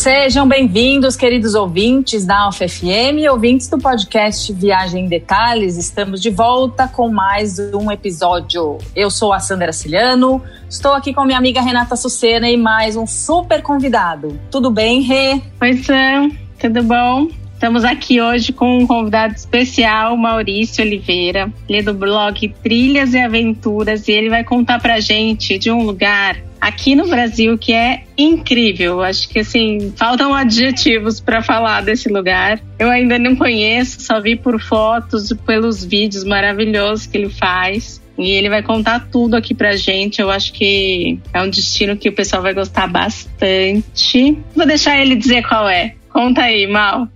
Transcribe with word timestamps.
Sejam 0.00 0.48
bem-vindos, 0.48 1.14
queridos 1.14 1.54
ouvintes 1.54 2.24
da 2.24 2.44
Alfa 2.44 2.66
FM, 2.66 3.28
ouvintes 3.30 3.68
do 3.68 3.76
podcast 3.76 4.50
Viagem 4.50 5.04
em 5.04 5.08
Detalhes. 5.10 5.76
Estamos 5.76 6.22
de 6.22 6.30
volta 6.30 6.88
com 6.88 7.10
mais 7.10 7.58
um 7.74 7.92
episódio. 7.92 8.78
Eu 8.96 9.10
sou 9.10 9.30
a 9.30 9.38
Sandra 9.38 9.74
Ciliano, 9.74 10.42
estou 10.70 10.94
aqui 10.94 11.12
com 11.12 11.26
minha 11.26 11.36
amiga 11.36 11.60
Renata 11.60 11.96
Sucena 11.96 12.48
e 12.48 12.56
mais 12.56 12.96
um 12.96 13.06
super 13.06 13.60
convidado. 13.60 14.40
Tudo 14.50 14.70
bem, 14.70 15.02
Rê? 15.02 15.38
Oi, 15.60 15.76
Sam. 15.76 16.30
Tudo 16.58 16.82
bom? 16.82 17.28
Estamos 17.52 17.84
aqui 17.84 18.22
hoje 18.22 18.54
com 18.54 18.78
um 18.78 18.86
convidado 18.86 19.34
especial, 19.34 20.16
Maurício 20.16 20.82
Oliveira. 20.82 21.52
Ele 21.68 21.80
é 21.80 21.82
do 21.82 21.92
blog 21.92 22.48
Trilhas 22.62 23.12
e 23.12 23.18
Aventuras 23.18 24.08
e 24.08 24.12
ele 24.12 24.30
vai 24.30 24.44
contar 24.44 24.80
pra 24.80 24.98
gente 24.98 25.58
de 25.58 25.70
um 25.70 25.84
lugar 25.84 26.38
aqui 26.60 26.94
no 26.94 27.08
Brasil 27.08 27.56
que 27.56 27.72
é 27.72 28.02
incrível. 28.16 29.02
Acho 29.02 29.28
que 29.28 29.40
assim, 29.40 29.92
faltam 29.96 30.34
adjetivos 30.34 31.20
para 31.20 31.42
falar 31.42 31.82
desse 31.82 32.08
lugar. 32.08 32.60
Eu 32.78 32.90
ainda 32.90 33.18
não 33.18 33.34
conheço, 33.34 34.00
só 34.00 34.20
vi 34.20 34.36
por 34.36 34.60
fotos, 34.60 35.32
pelos 35.46 35.84
vídeos 35.84 36.24
maravilhosos 36.24 37.06
que 37.06 37.16
ele 37.16 37.30
faz. 37.30 38.00
E 38.18 38.32
ele 38.32 38.50
vai 38.50 38.62
contar 38.62 39.08
tudo 39.10 39.34
aqui 39.34 39.54
pra 39.54 39.76
gente. 39.76 40.20
Eu 40.20 40.30
acho 40.30 40.52
que 40.52 41.18
é 41.32 41.42
um 41.42 41.48
destino 41.48 41.96
que 41.96 42.10
o 42.10 42.12
pessoal 42.12 42.42
vai 42.42 42.52
gostar 42.52 42.86
bastante. 42.86 44.36
Vou 44.54 44.66
deixar 44.66 45.00
ele 45.00 45.16
dizer 45.16 45.42
qual 45.48 45.66
é. 45.66 45.94
Conta 46.10 46.42
aí, 46.42 46.66
Mal. 46.66 47.08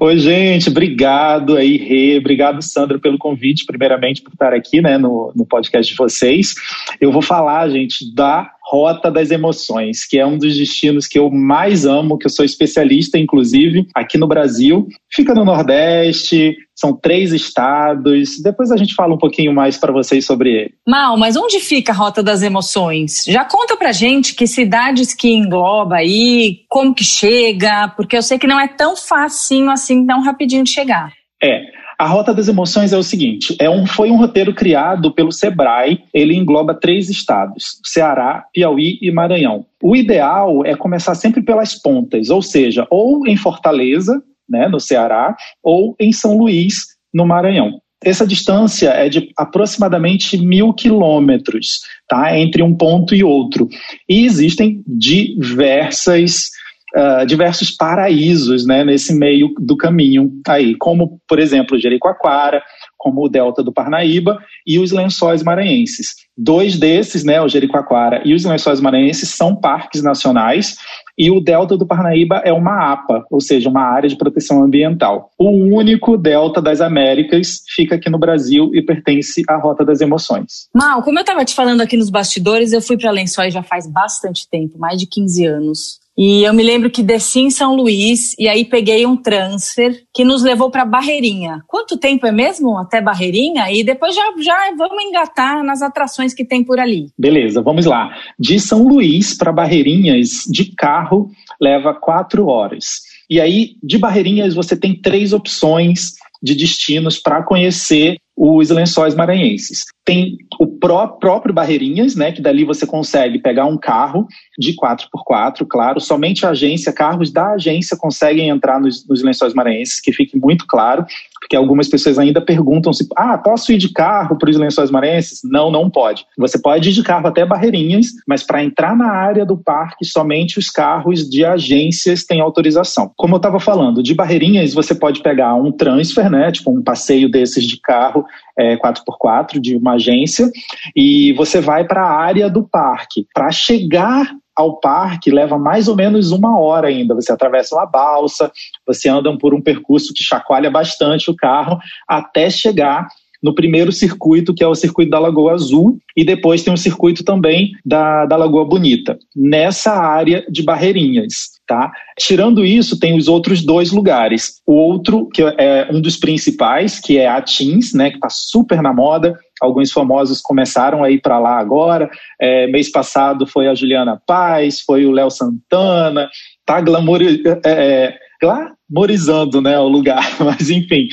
Oi, 0.00 0.18
gente, 0.18 0.68
obrigado 0.68 1.56
aí, 1.56 1.76
Rê, 1.76 2.18
obrigado, 2.18 2.62
Sandra, 2.62 2.98
pelo 2.98 3.18
convite, 3.18 3.66
primeiramente 3.66 4.22
por 4.22 4.32
estar 4.32 4.52
aqui 4.52 4.80
né, 4.80 4.98
no, 4.98 5.32
no 5.34 5.46
podcast 5.46 5.90
de 5.90 5.96
vocês. 5.96 6.54
Eu 7.00 7.12
vou 7.12 7.22
falar, 7.22 7.68
gente, 7.68 8.12
da 8.14 8.50
Rota 8.72 9.10
das 9.10 9.30
Emoções, 9.30 10.06
que 10.06 10.18
é 10.18 10.24
um 10.24 10.38
dos 10.38 10.56
destinos 10.56 11.06
que 11.06 11.18
eu 11.18 11.30
mais 11.30 11.84
amo, 11.84 12.16
que 12.16 12.24
eu 12.24 12.30
sou 12.30 12.42
especialista, 12.42 13.18
inclusive, 13.18 13.86
aqui 13.94 14.16
no 14.16 14.26
Brasil. 14.26 14.88
Fica 15.12 15.34
no 15.34 15.44
Nordeste, 15.44 16.56
são 16.74 16.96
três 16.96 17.34
estados. 17.34 18.40
Depois 18.42 18.72
a 18.72 18.78
gente 18.78 18.94
fala 18.94 19.14
um 19.14 19.18
pouquinho 19.18 19.52
mais 19.52 19.76
para 19.76 19.92
vocês 19.92 20.24
sobre 20.24 20.50
ele. 20.50 20.74
Mal, 20.88 21.18
mas 21.18 21.36
onde 21.36 21.60
fica 21.60 21.92
a 21.92 21.94
Rota 21.94 22.22
das 22.22 22.40
Emoções? 22.40 23.24
Já 23.28 23.44
conta 23.44 23.76
pra 23.76 23.92
gente 23.92 24.34
que 24.34 24.46
cidades 24.46 25.12
que 25.12 25.28
engloba 25.28 25.96
aí, 25.96 26.60
como 26.66 26.94
que 26.94 27.04
chega, 27.04 27.88
porque 27.94 28.16
eu 28.16 28.22
sei 28.22 28.38
que 28.38 28.46
não 28.46 28.58
é 28.58 28.68
tão 28.68 28.96
facinho 28.96 29.70
assim, 29.70 30.06
tão 30.06 30.22
rapidinho 30.22 30.64
de 30.64 30.70
chegar. 30.70 31.12
É. 31.42 31.81
A 32.02 32.06
Rota 32.06 32.34
das 32.34 32.48
Emoções 32.48 32.92
é 32.92 32.98
o 32.98 33.02
seguinte: 33.04 33.54
é 33.60 33.70
um, 33.70 33.86
foi 33.86 34.10
um 34.10 34.16
roteiro 34.16 34.52
criado 34.52 35.14
pelo 35.14 35.30
Sebrae, 35.30 36.00
ele 36.12 36.34
engloba 36.34 36.74
três 36.74 37.08
estados: 37.08 37.78
Ceará, 37.84 38.44
Piauí 38.52 38.98
e 39.00 39.12
Maranhão. 39.12 39.64
O 39.80 39.94
ideal 39.94 40.66
é 40.66 40.74
começar 40.74 41.14
sempre 41.14 41.40
pelas 41.40 41.80
pontas, 41.80 42.28
ou 42.28 42.42
seja, 42.42 42.88
ou 42.90 43.24
em 43.24 43.36
Fortaleza, 43.36 44.20
né, 44.48 44.66
no 44.66 44.80
Ceará, 44.80 45.36
ou 45.62 45.94
em 46.00 46.10
São 46.10 46.36
Luís, 46.36 46.86
no 47.14 47.24
Maranhão. 47.24 47.80
Essa 48.04 48.26
distância 48.26 48.88
é 48.88 49.08
de 49.08 49.28
aproximadamente 49.38 50.36
mil 50.36 50.72
quilômetros, 50.72 51.82
tá? 52.08 52.36
Entre 52.36 52.64
um 52.64 52.74
ponto 52.74 53.14
e 53.14 53.22
outro. 53.22 53.68
E 54.08 54.26
existem 54.26 54.82
diversas 54.88 56.50
uh, 56.96 57.26
diversos 57.26 57.70
paraísos 57.70 58.66
né, 58.66 58.84
nesse 58.84 59.14
meio 59.14 59.52
do 59.58 59.76
caminho 59.76 60.30
aí, 60.46 60.74
como, 60.76 61.20
por 61.28 61.38
exemplo, 61.38 61.78
Jericoacoara, 61.78 62.62
como 62.96 63.24
o 63.24 63.28
Delta 63.28 63.64
do 63.64 63.72
Parnaíba 63.72 64.38
e 64.64 64.78
os 64.78 64.92
Lençóis 64.92 65.42
Maranhenses. 65.42 66.14
Dois 66.38 66.78
desses, 66.78 67.24
né, 67.24 67.40
o 67.40 67.48
Jericoacoara 67.48 68.22
e 68.24 68.32
os 68.32 68.44
Lençóis 68.44 68.80
Maranhenses, 68.80 69.30
são 69.30 69.56
parques 69.56 70.02
nacionais 70.02 70.76
e 71.18 71.30
o 71.30 71.40
Delta 71.40 71.76
do 71.76 71.86
Parnaíba 71.86 72.36
é 72.44 72.52
uma 72.52 72.92
APA, 72.92 73.24
ou 73.30 73.40
seja, 73.40 73.68
uma 73.68 73.82
área 73.82 74.08
de 74.08 74.16
proteção 74.16 74.62
ambiental. 74.62 75.30
O 75.38 75.50
único 75.50 76.16
Delta 76.16 76.62
das 76.62 76.80
Américas 76.80 77.62
fica 77.74 77.96
aqui 77.96 78.08
no 78.08 78.18
Brasil 78.18 78.70
e 78.72 78.80
pertence 78.80 79.42
à 79.48 79.56
Rota 79.56 79.84
das 79.84 80.00
Emoções. 80.00 80.68
Mal, 80.74 81.02
como 81.02 81.18
eu 81.18 81.22
estava 81.22 81.44
te 81.44 81.54
falando 81.54 81.80
aqui 81.80 81.96
nos 81.96 82.08
bastidores, 82.08 82.72
eu 82.72 82.80
fui 82.80 82.96
para 82.96 83.10
Lençóis 83.10 83.52
já 83.52 83.62
faz 83.62 83.86
bastante 83.86 84.48
tempo, 84.48 84.78
mais 84.78 84.98
de 84.98 85.06
15 85.06 85.46
anos. 85.46 86.01
E 86.16 86.42
eu 86.42 86.52
me 86.52 86.62
lembro 86.62 86.90
que 86.90 87.02
desci 87.02 87.40
em 87.40 87.50
São 87.50 87.74
Luís 87.74 88.34
e 88.38 88.46
aí 88.46 88.64
peguei 88.64 89.06
um 89.06 89.16
transfer 89.16 90.02
que 90.14 90.24
nos 90.24 90.42
levou 90.42 90.70
para 90.70 90.84
Barreirinha. 90.84 91.62
Quanto 91.66 91.96
tempo 91.96 92.26
é 92.26 92.32
mesmo 92.32 92.76
até 92.78 93.00
Barreirinha? 93.00 93.70
E 93.72 93.82
depois 93.82 94.14
já, 94.14 94.22
já 94.38 94.74
vamos 94.76 95.02
engatar 95.02 95.64
nas 95.64 95.80
atrações 95.80 96.34
que 96.34 96.44
tem 96.44 96.62
por 96.62 96.78
ali. 96.78 97.06
Beleza, 97.18 97.62
vamos 97.62 97.86
lá. 97.86 98.14
De 98.38 98.60
São 98.60 98.86
Luís 98.86 99.34
para 99.36 99.52
Barreirinhas, 99.52 100.44
de 100.50 100.74
carro, 100.76 101.30
leva 101.60 101.94
quatro 101.94 102.46
horas. 102.46 103.00
E 103.30 103.40
aí, 103.40 103.76
de 103.82 103.96
Barreirinhas, 103.96 104.54
você 104.54 104.76
tem 104.76 104.94
três 104.94 105.32
opções 105.32 106.12
de 106.42 106.54
destinos 106.54 107.18
para 107.18 107.42
conhecer 107.42 108.18
os 108.36 108.70
lençóis 108.70 109.14
maranhenses. 109.14 109.84
Tem 110.04 110.36
o 110.58 110.66
pró 110.66 111.06
próprio 111.06 111.54
Barreirinhas, 111.54 112.16
né, 112.16 112.32
que 112.32 112.42
dali 112.42 112.64
você 112.64 112.86
consegue 112.86 113.38
pegar 113.38 113.66
um 113.66 113.76
carro 113.76 114.26
de 114.58 114.74
4x4, 114.74 115.66
claro, 115.68 116.00
somente 116.00 116.46
a 116.46 116.50
agência, 116.50 116.92
carros 116.92 117.30
da 117.30 117.52
agência 117.52 117.96
conseguem 117.96 118.48
entrar 118.48 118.80
nos, 118.80 119.06
nos 119.06 119.22
lençóis 119.22 119.54
maranhenses, 119.54 120.00
que 120.00 120.12
fique 120.12 120.38
muito 120.38 120.66
claro, 120.66 121.04
porque 121.42 121.56
algumas 121.56 121.88
pessoas 121.88 122.20
ainda 122.20 122.40
perguntam 122.40 122.92
se, 122.92 123.04
ah, 123.16 123.36
posso 123.36 123.72
ir 123.72 123.76
de 123.76 123.92
carro 123.92 124.38
para 124.38 124.48
os 124.48 124.56
lençóis 124.56 124.92
maranhenses? 124.92 125.40
Não, 125.42 125.72
não 125.72 125.90
pode. 125.90 126.24
Você 126.38 126.56
pode 126.56 126.88
ir 126.88 126.92
de 126.92 127.02
carro 127.02 127.26
até 127.26 127.44
Barreirinhas, 127.44 128.06
mas 128.28 128.44
para 128.44 128.62
entrar 128.62 128.96
na 128.96 129.10
área 129.10 129.44
do 129.44 129.56
parque, 129.56 130.04
somente 130.04 130.60
os 130.60 130.70
carros 130.70 131.28
de 131.28 131.44
agências 131.44 132.24
têm 132.24 132.40
autorização. 132.40 133.10
Como 133.16 133.34
eu 133.34 133.38
estava 133.38 133.58
falando, 133.58 134.04
de 134.04 134.14
Barreirinhas 134.14 134.72
você 134.72 134.94
pode 134.94 135.20
pegar 135.20 135.56
um 135.56 135.72
transfer, 135.72 136.30
né, 136.30 136.52
tipo 136.52 136.70
um 136.70 136.80
passeio 136.80 137.28
desses 137.28 137.64
de 137.64 137.80
carro 137.80 138.24
é, 138.56 138.76
4x4 138.76 139.60
de 139.60 139.76
uma 139.76 139.94
agência 139.94 140.48
e 140.94 141.32
você 141.32 141.60
vai 141.60 141.84
para 141.84 142.02
a 142.02 142.20
área 142.20 142.48
do 142.48 142.62
parque. 142.62 143.26
Para 143.34 143.50
chegar 143.50 144.32
ao 144.56 144.80
parque 144.80 145.30
leva 145.30 145.58
mais 145.58 145.88
ou 145.88 145.96
menos 145.96 146.30
uma 146.30 146.58
hora 146.58 146.88
ainda. 146.88 147.14
Você 147.14 147.32
atravessa 147.32 147.74
uma 147.74 147.86
balsa, 147.86 148.50
você 148.86 149.08
anda 149.08 149.36
por 149.38 149.54
um 149.54 149.60
percurso 149.60 150.12
que 150.14 150.22
chacoalha 150.22 150.70
bastante 150.70 151.30
o 151.30 151.36
carro 151.36 151.78
até 152.08 152.50
chegar 152.50 153.08
no 153.42 153.54
primeiro 153.54 153.90
circuito, 153.90 154.54
que 154.54 154.62
é 154.62 154.68
o 154.68 154.74
circuito 154.74 155.10
da 155.10 155.18
Lagoa 155.18 155.54
Azul, 155.54 155.98
e 156.16 156.24
depois 156.24 156.62
tem 156.62 156.72
um 156.72 156.76
circuito 156.76 157.24
também 157.24 157.72
da, 157.84 158.24
da 158.24 158.36
Lagoa 158.36 158.64
Bonita, 158.64 159.18
nessa 159.34 159.92
área 159.92 160.46
de 160.48 160.62
Barreirinhas. 160.62 161.50
Tá? 161.66 161.90
Tirando 162.18 162.64
isso, 162.64 162.98
tem 163.00 163.16
os 163.16 163.26
outros 163.26 163.64
dois 163.64 163.90
lugares. 163.90 164.60
O 164.66 164.74
outro, 164.74 165.28
que 165.32 165.42
é 165.42 165.88
um 165.90 166.00
dos 166.00 166.16
principais, 166.16 167.00
que 167.00 167.18
é 167.18 167.26
Atins, 167.26 167.92
né, 167.94 168.10
que 168.10 168.16
está 168.16 168.28
super 168.30 168.80
na 168.80 168.92
moda. 168.92 169.36
Alguns 169.62 169.92
famosos 169.92 170.40
começaram 170.40 171.04
a 171.04 171.10
ir 171.10 171.20
para 171.20 171.38
lá 171.38 171.58
agora. 171.58 172.10
É, 172.40 172.66
mês 172.66 172.90
passado 172.90 173.46
foi 173.46 173.68
a 173.68 173.74
Juliana 173.74 174.20
Paz, 174.26 174.80
foi 174.80 175.06
o 175.06 175.12
Léo 175.12 175.30
Santana. 175.30 176.28
Tá 176.66 176.80
glamour, 176.80 177.22
é, 177.22 177.60
é, 177.64 178.18
glamorizando 178.42 179.60
né, 179.62 179.78
o 179.78 179.86
lugar, 179.86 180.24
mas 180.44 180.68
enfim. 180.68 181.06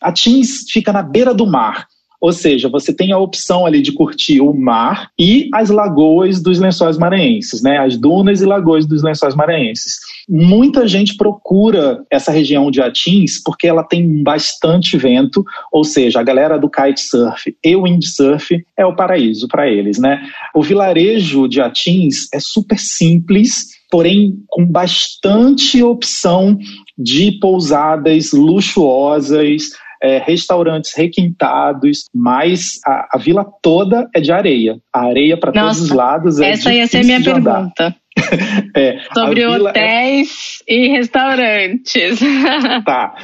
Atins 0.00 0.70
fica 0.70 0.92
na 0.92 1.02
beira 1.02 1.34
do 1.34 1.46
mar. 1.46 1.86
Ou 2.20 2.32
seja, 2.32 2.68
você 2.68 2.92
tem 2.92 3.12
a 3.12 3.18
opção 3.18 3.66
ali 3.66 3.82
de 3.82 3.92
curtir 3.92 4.40
o 4.40 4.52
mar 4.52 5.10
e 5.18 5.48
as 5.52 5.70
lagoas 5.70 6.42
dos 6.42 6.58
lençóis 6.58 6.98
maranhenses, 6.98 7.62
né? 7.62 7.78
As 7.78 7.96
dunas 7.96 8.40
e 8.40 8.46
lagoas 8.46 8.86
dos 8.86 9.02
lençóis 9.02 9.34
maranhenses. 9.34 9.98
Muita 10.28 10.86
gente 10.88 11.16
procura 11.16 12.04
essa 12.10 12.32
região 12.32 12.70
de 12.70 12.80
Atins 12.80 13.40
porque 13.44 13.66
ela 13.66 13.84
tem 13.84 14.22
bastante 14.22 14.96
vento, 14.96 15.44
ou 15.72 15.84
seja, 15.84 16.20
a 16.20 16.22
galera 16.22 16.58
do 16.58 16.70
kitesurf 16.70 17.54
e 17.62 17.76
windsurf 17.76 18.64
é 18.76 18.84
o 18.84 18.96
paraíso 18.96 19.46
para 19.48 19.68
eles, 19.68 19.98
né? 19.98 20.20
O 20.54 20.62
vilarejo 20.62 21.48
de 21.48 21.60
Atins 21.60 22.28
é 22.32 22.40
super 22.40 22.78
simples, 22.78 23.76
porém 23.90 24.42
com 24.48 24.64
bastante 24.64 25.82
opção 25.82 26.58
de 26.98 27.32
pousadas 27.32 28.32
luxuosas, 28.32 29.70
é, 30.06 30.18
restaurantes 30.18 30.94
requintados, 30.96 32.04
mas 32.14 32.78
a, 32.86 33.16
a, 33.16 33.18
vila 33.18 33.44
toda 33.60 34.08
é 34.14 34.20
de 34.20 34.30
areia. 34.30 34.78
A 34.94 35.06
areia 35.06 35.36
para 35.36 35.50
todos 35.50 35.80
os 35.80 35.90
lados 35.90 36.38
é 36.38 36.50
Essa 36.50 36.72
ia 36.72 36.86
ser 36.86 37.04
minha 37.04 37.20
pergunta. 37.20 37.96
é, 38.76 38.98
Sobre 39.12 39.42
é 39.42 39.48
hotéis 39.48 40.62
é... 40.68 40.74
e 40.74 40.88
restaurantes. 40.88 42.20
tá, 42.86 43.16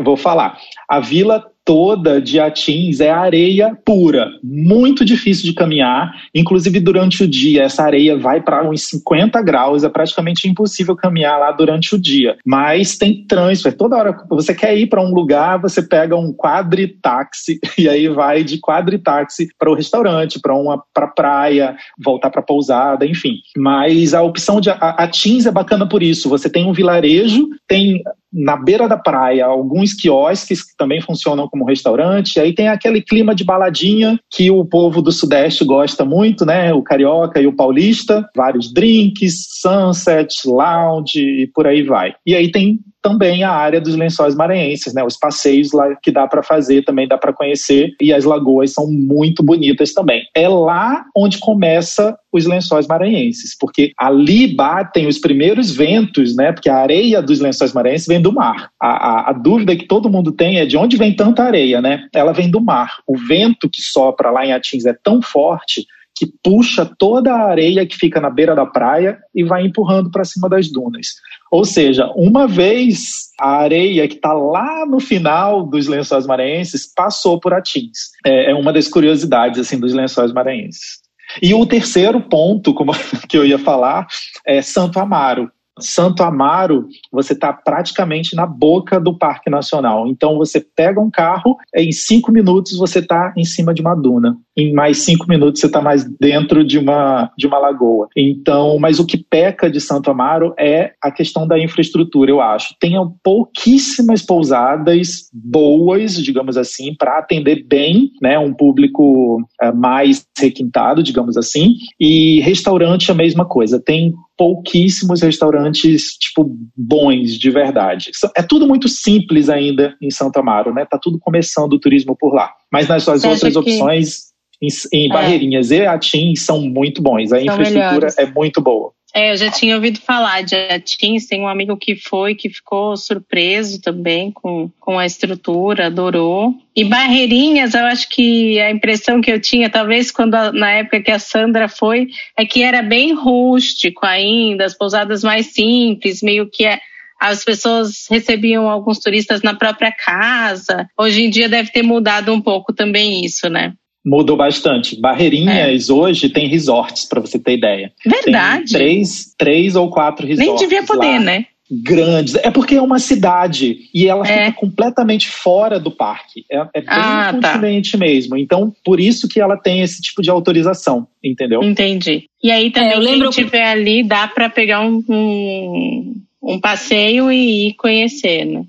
vou 0.00 0.16
falar. 0.16 0.58
A 0.88 0.98
vila 0.98 1.44
toda 1.64 2.20
de 2.20 2.38
Atins 2.38 3.00
é 3.00 3.10
areia 3.10 3.76
pura, 3.84 4.28
muito 4.42 5.04
difícil 5.04 5.44
de 5.44 5.54
caminhar. 5.54 6.12
Inclusive, 6.34 6.78
durante 6.78 7.24
o 7.24 7.28
dia, 7.28 7.62
essa 7.62 7.82
areia 7.82 8.16
vai 8.16 8.40
para 8.40 8.68
uns 8.68 8.82
50 8.88 9.40
graus, 9.42 9.82
é 9.82 9.88
praticamente 9.88 10.48
impossível 10.48 10.94
caminhar 10.94 11.38
lá 11.38 11.50
durante 11.52 11.94
o 11.94 11.98
dia. 11.98 12.36
Mas 12.44 12.98
tem 12.98 13.24
transfer, 13.26 13.72
toda 13.72 13.96
hora 13.96 14.12
que 14.12 14.28
você 14.28 14.54
quer 14.54 14.76
ir 14.76 14.88
para 14.88 15.02
um 15.02 15.14
lugar, 15.14 15.60
você 15.60 15.82
pega 15.82 16.16
um 16.16 16.32
quadritaxi 16.32 17.58
e 17.78 17.88
aí 17.88 18.08
vai 18.08 18.44
de 18.44 18.58
quadritaxi 18.60 19.48
para 19.58 19.70
o 19.70 19.74
restaurante, 19.74 20.40
para 20.40 20.54
uma 20.54 20.82
pra 20.92 21.06
praia, 21.06 21.76
voltar 21.98 22.30
para 22.30 22.42
pousada, 22.42 23.06
enfim. 23.06 23.36
Mas 23.56 24.12
a 24.12 24.22
opção 24.22 24.60
de 24.60 24.70
Atins 24.70 25.46
é 25.46 25.50
bacana 25.50 25.88
por 25.88 26.02
isso. 26.02 26.28
Você 26.28 26.50
tem 26.50 26.66
um 26.66 26.72
vilarejo, 26.72 27.48
tem 27.66 28.02
na 28.34 28.56
beira 28.56 28.88
da 28.88 28.96
praia 28.96 29.46
alguns 29.46 29.94
quiosques 29.94 30.62
que 30.62 30.76
também 30.76 31.00
funcionam 31.00 31.48
como 31.48 31.64
restaurante. 31.64 32.40
Aí 32.40 32.52
tem 32.52 32.68
aquele 32.68 33.00
clima 33.00 33.34
de 33.34 33.44
baladinha 33.44 34.18
que 34.30 34.50
o 34.50 34.64
povo 34.64 35.00
do 35.00 35.12
Sudeste 35.12 35.64
gosta 35.64 36.04
muito, 36.04 36.44
né? 36.44 36.74
O 36.74 36.82
carioca 36.82 37.40
e 37.40 37.46
o 37.46 37.54
paulista. 37.54 38.28
Vários 38.34 38.72
drinks, 38.72 39.46
sunset, 39.60 40.34
lounge 40.46 41.20
e 41.20 41.46
por 41.46 41.66
aí 41.66 41.82
vai. 41.82 42.14
E 42.26 42.34
aí 42.34 42.50
tem 42.50 42.80
também 43.04 43.44
a 43.44 43.50
área 43.50 43.82
dos 43.82 43.94
lençóis 43.94 44.34
maranhenses, 44.34 44.94
né? 44.94 45.04
Os 45.04 45.18
passeios 45.18 45.72
lá 45.72 45.94
que 46.02 46.10
dá 46.10 46.26
para 46.26 46.42
fazer 46.42 46.82
também 46.86 47.06
dá 47.06 47.18
para 47.18 47.34
conhecer 47.34 47.94
e 48.00 48.14
as 48.14 48.24
lagoas 48.24 48.72
são 48.72 48.90
muito 48.90 49.42
bonitas 49.42 49.92
também. 49.92 50.22
É 50.34 50.48
lá 50.48 51.04
onde 51.14 51.38
começa 51.38 52.16
os 52.32 52.46
lençóis 52.46 52.86
maranhenses, 52.86 53.54
porque 53.60 53.92
ali 53.98 54.48
batem 54.56 55.06
os 55.06 55.18
primeiros 55.18 55.70
ventos, 55.70 56.34
né? 56.34 56.50
Porque 56.50 56.70
a 56.70 56.78
areia 56.78 57.20
dos 57.20 57.40
lençóis 57.40 57.74
maranhenses 57.74 58.06
vem 58.06 58.22
do 58.22 58.32
mar. 58.32 58.70
A, 58.80 58.88
a, 58.88 59.30
a 59.30 59.32
dúvida 59.34 59.76
que 59.76 59.86
todo 59.86 60.10
mundo 60.10 60.32
tem 60.32 60.58
é 60.58 60.64
de 60.64 60.78
onde 60.78 60.96
vem 60.96 61.14
tanta 61.14 61.44
areia, 61.44 61.82
né? 61.82 62.08
Ela 62.14 62.32
vem 62.32 62.50
do 62.50 62.60
mar. 62.60 62.90
O 63.06 63.18
vento 63.18 63.68
que 63.68 63.82
sopra 63.82 64.30
lá 64.30 64.46
em 64.46 64.54
Atins 64.54 64.86
é 64.86 64.96
tão 65.04 65.20
forte 65.20 65.86
que 66.14 66.26
puxa 66.42 66.88
toda 66.98 67.32
a 67.32 67.50
areia 67.50 67.86
que 67.86 67.96
fica 67.96 68.20
na 68.20 68.30
beira 68.30 68.54
da 68.54 68.64
praia 68.64 69.18
e 69.34 69.42
vai 69.42 69.66
empurrando 69.66 70.10
para 70.10 70.24
cima 70.24 70.48
das 70.48 70.70
dunas. 70.70 71.08
Ou 71.50 71.64
seja, 71.64 72.06
uma 72.14 72.46
vez 72.46 73.30
a 73.38 73.56
areia 73.56 74.06
que 74.06 74.14
está 74.14 74.32
lá 74.32 74.86
no 74.86 75.00
final 75.00 75.66
dos 75.66 75.86
lençóis 75.86 76.26
maranhenses 76.26 76.86
passou 76.94 77.40
por 77.40 77.52
Atins. 77.52 78.10
É, 78.24 78.50
é 78.50 78.54
uma 78.54 78.72
das 78.72 78.88
curiosidades 78.88 79.58
assim 79.58 79.78
dos 79.78 79.92
lençóis 79.92 80.32
maranhenses. 80.32 81.02
E 81.42 81.52
o 81.52 81.66
terceiro 81.66 82.20
ponto, 82.20 82.74
como 82.74 82.92
que 83.28 83.36
eu 83.36 83.44
ia 83.44 83.58
falar, 83.58 84.06
é 84.46 84.62
Santo 84.62 84.98
Amaro. 85.00 85.50
Santo 85.80 86.22
Amaro, 86.22 86.88
você 87.10 87.32
está 87.32 87.52
praticamente 87.52 88.36
na 88.36 88.46
boca 88.46 89.00
do 89.00 89.16
Parque 89.16 89.50
Nacional. 89.50 90.06
Então 90.06 90.36
você 90.38 90.60
pega 90.60 91.00
um 91.00 91.10
carro, 91.10 91.56
em 91.74 91.90
cinco 91.90 92.30
minutos 92.30 92.76
você 92.76 93.00
está 93.00 93.32
em 93.36 93.44
cima 93.44 93.74
de 93.74 93.80
uma 93.80 93.94
duna. 93.94 94.36
Em 94.56 94.72
mais 94.72 94.98
cinco 94.98 95.28
minutos 95.28 95.60
você 95.60 95.66
está 95.66 95.80
mais 95.80 96.04
dentro 96.20 96.64
de 96.64 96.78
uma, 96.78 97.30
de 97.36 97.46
uma 97.46 97.58
lagoa. 97.58 98.08
Então, 98.16 98.78
mas 98.78 99.00
o 99.00 99.06
que 99.06 99.18
peca 99.18 99.70
de 99.70 99.80
Santo 99.80 100.10
Amaro 100.10 100.54
é 100.58 100.92
a 101.02 101.10
questão 101.10 101.46
da 101.46 101.58
infraestrutura, 101.58 102.30
eu 102.30 102.40
acho. 102.40 102.74
Tem 102.78 102.94
pouquíssimas 103.22 104.22
pousadas 104.22 105.28
boas, 105.32 106.14
digamos 106.14 106.56
assim, 106.56 106.94
para 106.96 107.18
atender 107.18 107.66
bem 107.66 108.12
né, 108.22 108.38
um 108.38 108.54
público 108.54 109.42
é, 109.60 109.72
mais 109.72 110.24
requintado, 110.38 111.02
digamos 111.02 111.36
assim. 111.36 111.74
E 111.98 112.40
restaurante 112.40 113.10
a 113.10 113.14
mesma 113.14 113.44
coisa. 113.44 113.80
Tem 113.80 114.14
pouquíssimos 114.36 115.22
restaurantes, 115.22 116.12
tipo, 116.18 116.56
bons 116.76 117.38
de 117.38 117.50
verdade. 117.50 118.10
É 118.36 118.42
tudo 118.42 118.66
muito 118.66 118.88
simples 118.88 119.48
ainda 119.48 119.96
em 120.00 120.10
Santo 120.10 120.38
Amaro, 120.38 120.74
né? 120.74 120.84
Tá 120.84 120.98
tudo 121.00 121.18
começando 121.18 121.74
o 121.74 121.78
turismo 121.78 122.16
por 122.18 122.34
lá. 122.34 122.50
Mas 122.72 122.88
nas 122.88 123.02
suas 123.04 123.24
outras 123.24 123.52
que... 123.52 123.58
opções, 123.58 124.34
em, 124.60 124.68
em 124.92 125.10
é. 125.10 125.12
Barreirinhas 125.12 125.70
e 125.70 125.86
Atins, 125.86 126.42
são 126.42 126.60
muito 126.62 127.02
bons. 127.02 127.32
A 127.32 127.36
são 127.36 127.44
infraestrutura 127.44 127.90
melhores. 127.90 128.18
é 128.18 128.26
muito 128.26 128.60
boa. 128.60 128.92
É, 129.16 129.30
eu 129.30 129.36
já 129.36 129.48
tinha 129.48 129.76
ouvido 129.76 130.00
falar 130.00 130.42
de 130.42 130.56
Atins, 130.56 131.26
tem 131.26 131.40
um 131.40 131.46
amigo 131.46 131.76
que 131.76 131.94
foi, 131.94 132.34
que 132.34 132.50
ficou 132.50 132.96
surpreso 132.96 133.80
também 133.80 134.32
com, 134.32 134.68
com 134.80 134.98
a 134.98 135.06
estrutura, 135.06 135.86
adorou. 135.86 136.52
E 136.74 136.82
Barreirinhas, 136.82 137.74
eu 137.74 137.84
acho 137.84 138.08
que 138.08 138.60
a 138.60 138.72
impressão 138.72 139.20
que 139.20 139.30
eu 139.30 139.40
tinha, 139.40 139.70
talvez 139.70 140.10
quando 140.10 140.34
na 140.52 140.72
época 140.72 141.00
que 141.00 141.12
a 141.12 141.20
Sandra 141.20 141.68
foi, 141.68 142.08
é 142.36 142.44
que 142.44 142.64
era 142.64 142.82
bem 142.82 143.14
rústico 143.14 144.04
ainda, 144.04 144.64
as 144.64 144.74
pousadas 144.74 145.22
mais 145.22 145.46
simples, 145.46 146.20
meio 146.20 146.50
que 146.50 146.66
é, 146.66 146.80
as 147.20 147.44
pessoas 147.44 148.08
recebiam 148.10 148.68
alguns 148.68 148.98
turistas 148.98 149.42
na 149.42 149.54
própria 149.54 149.92
casa. 149.92 150.88
Hoje 150.98 151.22
em 151.22 151.30
dia 151.30 151.48
deve 151.48 151.70
ter 151.70 151.84
mudado 151.84 152.32
um 152.32 152.40
pouco 152.40 152.72
também 152.72 153.24
isso, 153.24 153.48
né? 153.48 153.74
Mudou 154.04 154.36
bastante. 154.36 155.00
Barreirinhas 155.00 155.88
é. 155.88 155.92
hoje 155.92 156.28
tem 156.28 156.46
resorts, 156.46 157.06
para 157.06 157.20
você 157.20 157.38
ter 157.38 157.54
ideia. 157.54 157.92
Verdade. 158.04 158.72
Tem 158.72 158.78
três, 158.78 159.34
três 159.38 159.76
ou 159.76 159.88
quatro 159.88 160.26
resorts. 160.26 160.46
Nem 160.46 160.56
devia 160.56 160.82
poder, 160.82 161.14
lá. 161.14 161.20
né? 161.20 161.46
Grandes. 161.70 162.34
É 162.34 162.50
porque 162.50 162.74
é 162.74 162.82
uma 162.82 162.98
cidade 162.98 163.88
e 163.94 164.06
ela 164.06 164.26
é. 164.26 164.46
fica 164.46 164.60
completamente 164.60 165.28
fora 165.28 165.80
do 165.80 165.90
parque. 165.90 166.44
É, 166.50 166.58
é 166.74 166.80
bem 166.80 166.84
ah, 166.88 167.34
tá. 167.40 167.52
continente 167.52 167.92
tá. 167.92 167.98
mesmo. 167.98 168.36
Então, 168.36 168.72
por 168.84 169.00
isso 169.00 169.26
que 169.26 169.40
ela 169.40 169.56
tem 169.56 169.80
esse 169.80 170.02
tipo 170.02 170.20
de 170.20 170.28
autorização, 170.28 171.06
entendeu? 171.22 171.62
Entendi. 171.62 172.24
E 172.42 172.50
aí 172.50 172.70
também, 172.70 172.90
é, 172.90 172.94
eu 172.94 173.00
lembro 173.00 173.30
quem 173.30 173.44
estiver 173.44 173.64
ali, 173.64 174.04
dá 174.04 174.28
para 174.28 174.50
pegar 174.50 174.82
um, 174.82 175.02
um, 175.08 176.14
um 176.42 176.60
passeio 176.60 177.32
e 177.32 177.68
ir 177.68 177.74
conhecer, 177.74 178.44
né? 178.44 178.64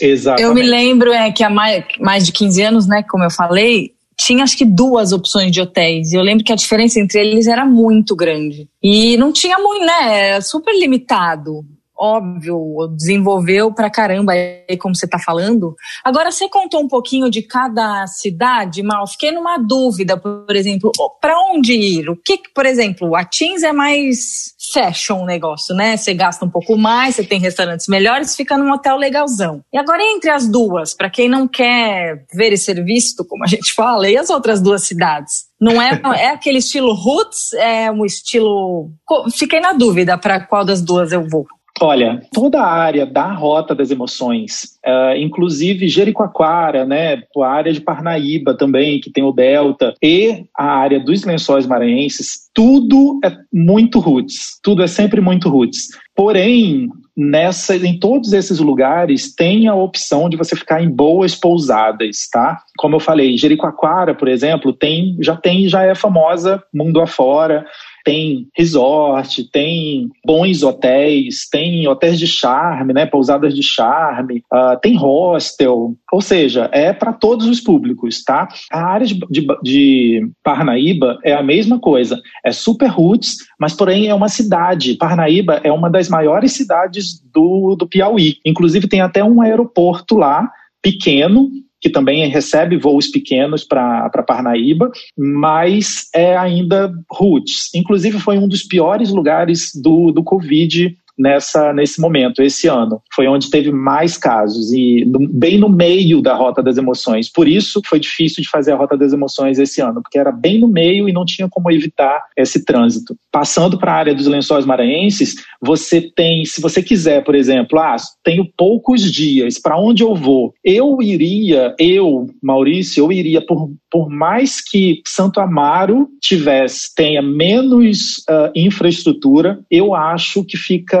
Exatamente. 0.00 0.48
Eu 0.48 0.54
me 0.54 0.62
lembro 0.62 1.12
é, 1.12 1.30
que 1.30 1.44
há 1.44 1.50
mais, 1.50 1.84
mais 2.00 2.26
de 2.26 2.32
15 2.32 2.62
anos, 2.62 2.88
né, 2.88 3.04
como 3.08 3.22
eu 3.22 3.30
falei, 3.30 3.92
tinha 4.20 4.44
acho 4.44 4.56
que 4.56 4.64
duas 4.64 5.12
opções 5.12 5.50
de 5.50 5.60
hotéis. 5.60 6.12
E 6.12 6.16
eu 6.16 6.22
lembro 6.22 6.44
que 6.44 6.52
a 6.52 6.56
diferença 6.56 7.00
entre 7.00 7.18
eles 7.18 7.46
era 7.46 7.64
muito 7.64 8.14
grande. 8.14 8.68
E 8.82 9.16
não 9.16 9.32
tinha 9.32 9.58
muito, 9.58 9.84
né? 9.84 10.40
Super 10.40 10.78
limitado 10.78 11.64
óbvio, 12.00 12.88
desenvolveu 12.96 13.72
pra 13.74 13.90
caramba 13.90 14.32
aí, 14.32 14.76
como 14.78 14.96
você 14.96 15.06
tá 15.06 15.18
falando. 15.18 15.76
Agora, 16.02 16.30
você 16.30 16.48
contou 16.48 16.80
um 16.80 16.88
pouquinho 16.88 17.30
de 17.30 17.42
cada 17.42 18.06
cidade, 18.06 18.82
Mal. 18.82 19.06
Fiquei 19.06 19.30
numa 19.30 19.58
dúvida, 19.58 20.16
por 20.16 20.56
exemplo, 20.56 20.90
para 21.20 21.38
onde 21.52 21.74
ir? 21.74 22.08
O 22.08 22.16
que, 22.16 22.40
por 22.54 22.64
exemplo, 22.64 23.14
a 23.14 23.24
Teams 23.24 23.62
é 23.62 23.72
mais 23.72 24.54
fashion 24.72 25.22
o 25.22 25.26
negócio, 25.26 25.74
né? 25.74 25.96
Você 25.96 26.14
gasta 26.14 26.44
um 26.44 26.50
pouco 26.50 26.76
mais, 26.76 27.16
você 27.16 27.24
tem 27.24 27.38
restaurantes 27.38 27.88
melhores, 27.88 28.34
fica 28.34 28.56
num 28.56 28.72
hotel 28.72 28.96
legalzão. 28.96 29.62
E 29.72 29.76
agora, 29.76 30.02
entre 30.02 30.30
as 30.30 30.48
duas, 30.48 30.94
para 30.94 31.10
quem 31.10 31.28
não 31.28 31.46
quer 31.46 32.24
ver 32.32 32.52
e 32.52 32.56
ser 32.56 32.82
visto, 32.82 33.24
como 33.24 33.44
a 33.44 33.46
gente 33.46 33.72
fala, 33.76 34.08
e 34.08 34.16
as 34.16 34.30
outras 34.30 34.60
duas 34.60 34.84
cidades? 34.84 35.50
Não 35.60 35.80
é, 35.80 36.00
é 36.16 36.30
aquele 36.30 36.58
estilo 36.58 36.94
roots, 36.94 37.52
é 37.52 37.90
um 37.90 38.06
estilo. 38.06 38.90
Fiquei 39.36 39.60
na 39.60 39.74
dúvida 39.74 40.16
para 40.16 40.40
qual 40.40 40.64
das 40.64 40.80
duas 40.80 41.12
eu 41.12 41.28
vou. 41.28 41.46
Olha, 41.82 42.20
toda 42.30 42.60
a 42.60 42.70
área 42.70 43.06
da 43.06 43.32
Rota 43.32 43.74
das 43.74 43.90
Emoções, 43.90 44.78
uh, 44.86 45.16
inclusive 45.16 45.88
Jericoacoara, 45.88 46.84
né, 46.84 47.22
a 47.38 47.46
área 47.46 47.72
de 47.72 47.80
Parnaíba 47.80 48.54
também, 48.54 49.00
que 49.00 49.10
tem 49.10 49.24
o 49.24 49.32
Delta, 49.32 49.94
e 50.02 50.44
a 50.56 50.64
área 50.64 51.00
dos 51.00 51.24
Lençóis 51.24 51.66
Maranhenses, 51.66 52.50
tudo 52.54 53.18
é 53.24 53.34
muito 53.50 53.98
roots, 53.98 54.58
tudo 54.62 54.82
é 54.82 54.86
sempre 54.86 55.22
muito 55.22 55.48
roots. 55.48 55.88
Porém, 56.14 56.90
nessa, 57.16 57.74
em 57.76 57.98
todos 57.98 58.34
esses 58.34 58.58
lugares 58.58 59.34
tem 59.34 59.66
a 59.66 59.74
opção 59.74 60.28
de 60.28 60.36
você 60.36 60.54
ficar 60.54 60.82
em 60.82 60.90
boas 60.90 61.34
pousadas, 61.34 62.28
tá? 62.30 62.62
Como 62.76 62.96
eu 62.96 63.00
falei, 63.00 63.38
Jericoacoara, 63.38 64.14
por 64.14 64.28
exemplo, 64.28 64.72
tem, 64.72 65.16
já 65.20 65.34
tem, 65.34 65.66
já 65.66 65.82
é 65.82 65.94
famosa 65.94 66.62
mundo 66.74 67.00
afora 67.00 67.64
tem 68.04 68.48
resort, 68.56 69.44
tem 69.50 70.08
bons 70.24 70.62
hotéis, 70.62 71.48
tem 71.50 71.86
hotéis 71.86 72.18
de 72.18 72.26
charme, 72.26 72.92
né, 72.92 73.06
pousadas 73.06 73.54
de 73.54 73.62
charme, 73.62 74.42
uh, 74.52 74.78
tem 74.80 74.96
hostel, 74.96 75.94
ou 76.12 76.20
seja, 76.20 76.68
é 76.72 76.92
para 76.92 77.12
todos 77.12 77.46
os 77.46 77.60
públicos, 77.60 78.22
tá? 78.22 78.48
A 78.70 78.84
área 78.84 79.06
de, 79.06 79.18
de, 79.30 79.46
de, 79.62 80.30
Parnaíba 80.42 81.18
é 81.24 81.32
a 81.32 81.42
mesma 81.42 81.78
coisa, 81.78 82.20
é 82.44 82.52
super 82.52 82.88
roots, 82.88 83.36
mas 83.58 83.74
porém 83.74 84.08
é 84.08 84.14
uma 84.14 84.28
cidade. 84.28 84.94
Parnaíba 84.94 85.60
é 85.64 85.72
uma 85.72 85.90
das 85.90 86.08
maiores 86.08 86.52
cidades 86.52 87.20
do, 87.32 87.76
do 87.76 87.86
Piauí, 87.86 88.36
inclusive 88.44 88.88
tem 88.88 89.00
até 89.00 89.22
um 89.22 89.40
aeroporto 89.40 90.16
lá 90.16 90.50
pequeno 90.82 91.50
que 91.80 91.88
também 91.88 92.28
recebe 92.28 92.76
voos 92.76 93.08
pequenos 93.08 93.64
para 93.64 94.10
Parnaíba, 94.26 94.90
mas 95.16 96.08
é 96.14 96.36
ainda 96.36 96.92
roots. 97.10 97.74
Inclusive, 97.74 98.18
foi 98.18 98.38
um 98.38 98.46
dos 98.46 98.62
piores 98.62 99.10
lugares 99.10 99.70
do, 99.74 100.12
do 100.12 100.22
Covid 100.22 100.96
nessa 101.20 101.72
nesse 101.72 102.00
momento, 102.00 102.42
esse 102.42 102.66
ano. 102.66 103.00
Foi 103.14 103.28
onde 103.28 103.50
teve 103.50 103.70
mais 103.70 104.16
casos 104.16 104.72
e 104.72 105.04
no, 105.04 105.28
bem 105.28 105.58
no 105.58 105.68
meio 105.68 106.22
da 106.22 106.34
Rota 106.34 106.62
das 106.62 106.78
Emoções. 106.78 107.30
Por 107.30 107.46
isso 107.46 107.80
foi 107.86 108.00
difícil 108.00 108.42
de 108.42 108.48
fazer 108.48 108.72
a 108.72 108.76
Rota 108.76 108.96
das 108.96 109.12
Emoções 109.12 109.58
esse 109.58 109.80
ano, 109.80 110.02
porque 110.02 110.18
era 110.18 110.32
bem 110.32 110.58
no 110.58 110.68
meio 110.68 111.08
e 111.08 111.12
não 111.12 111.24
tinha 111.24 111.48
como 111.48 111.70
evitar 111.70 112.24
esse 112.36 112.64
trânsito. 112.64 113.16
Passando 113.30 113.78
para 113.78 113.92
a 113.92 113.96
área 113.96 114.14
dos 114.14 114.26
lençóis 114.26 114.64
maranhenses, 114.64 115.34
você 115.60 116.00
tem, 116.00 116.44
se 116.44 116.60
você 116.60 116.82
quiser, 116.82 117.22
por 117.22 117.34
exemplo, 117.34 117.78
ah, 117.78 117.96
tenho 118.24 118.48
poucos 118.56 119.02
dias, 119.12 119.58
para 119.58 119.78
onde 119.78 120.02
eu 120.02 120.14
vou? 120.14 120.54
Eu 120.64 120.98
iria, 121.02 121.74
eu, 121.78 122.26
Maurício, 122.42 123.04
eu 123.04 123.12
iria 123.12 123.44
por, 123.44 123.70
por 123.90 124.08
mais 124.08 124.60
que 124.60 125.02
Santo 125.06 125.40
Amaro 125.40 126.08
tivesse, 126.20 126.94
tenha 126.94 127.20
menos 127.20 128.18
uh, 128.28 128.50
infraestrutura, 128.54 129.60
eu 129.70 129.94
acho 129.94 130.44
que 130.44 130.56
fica, 130.56 130.98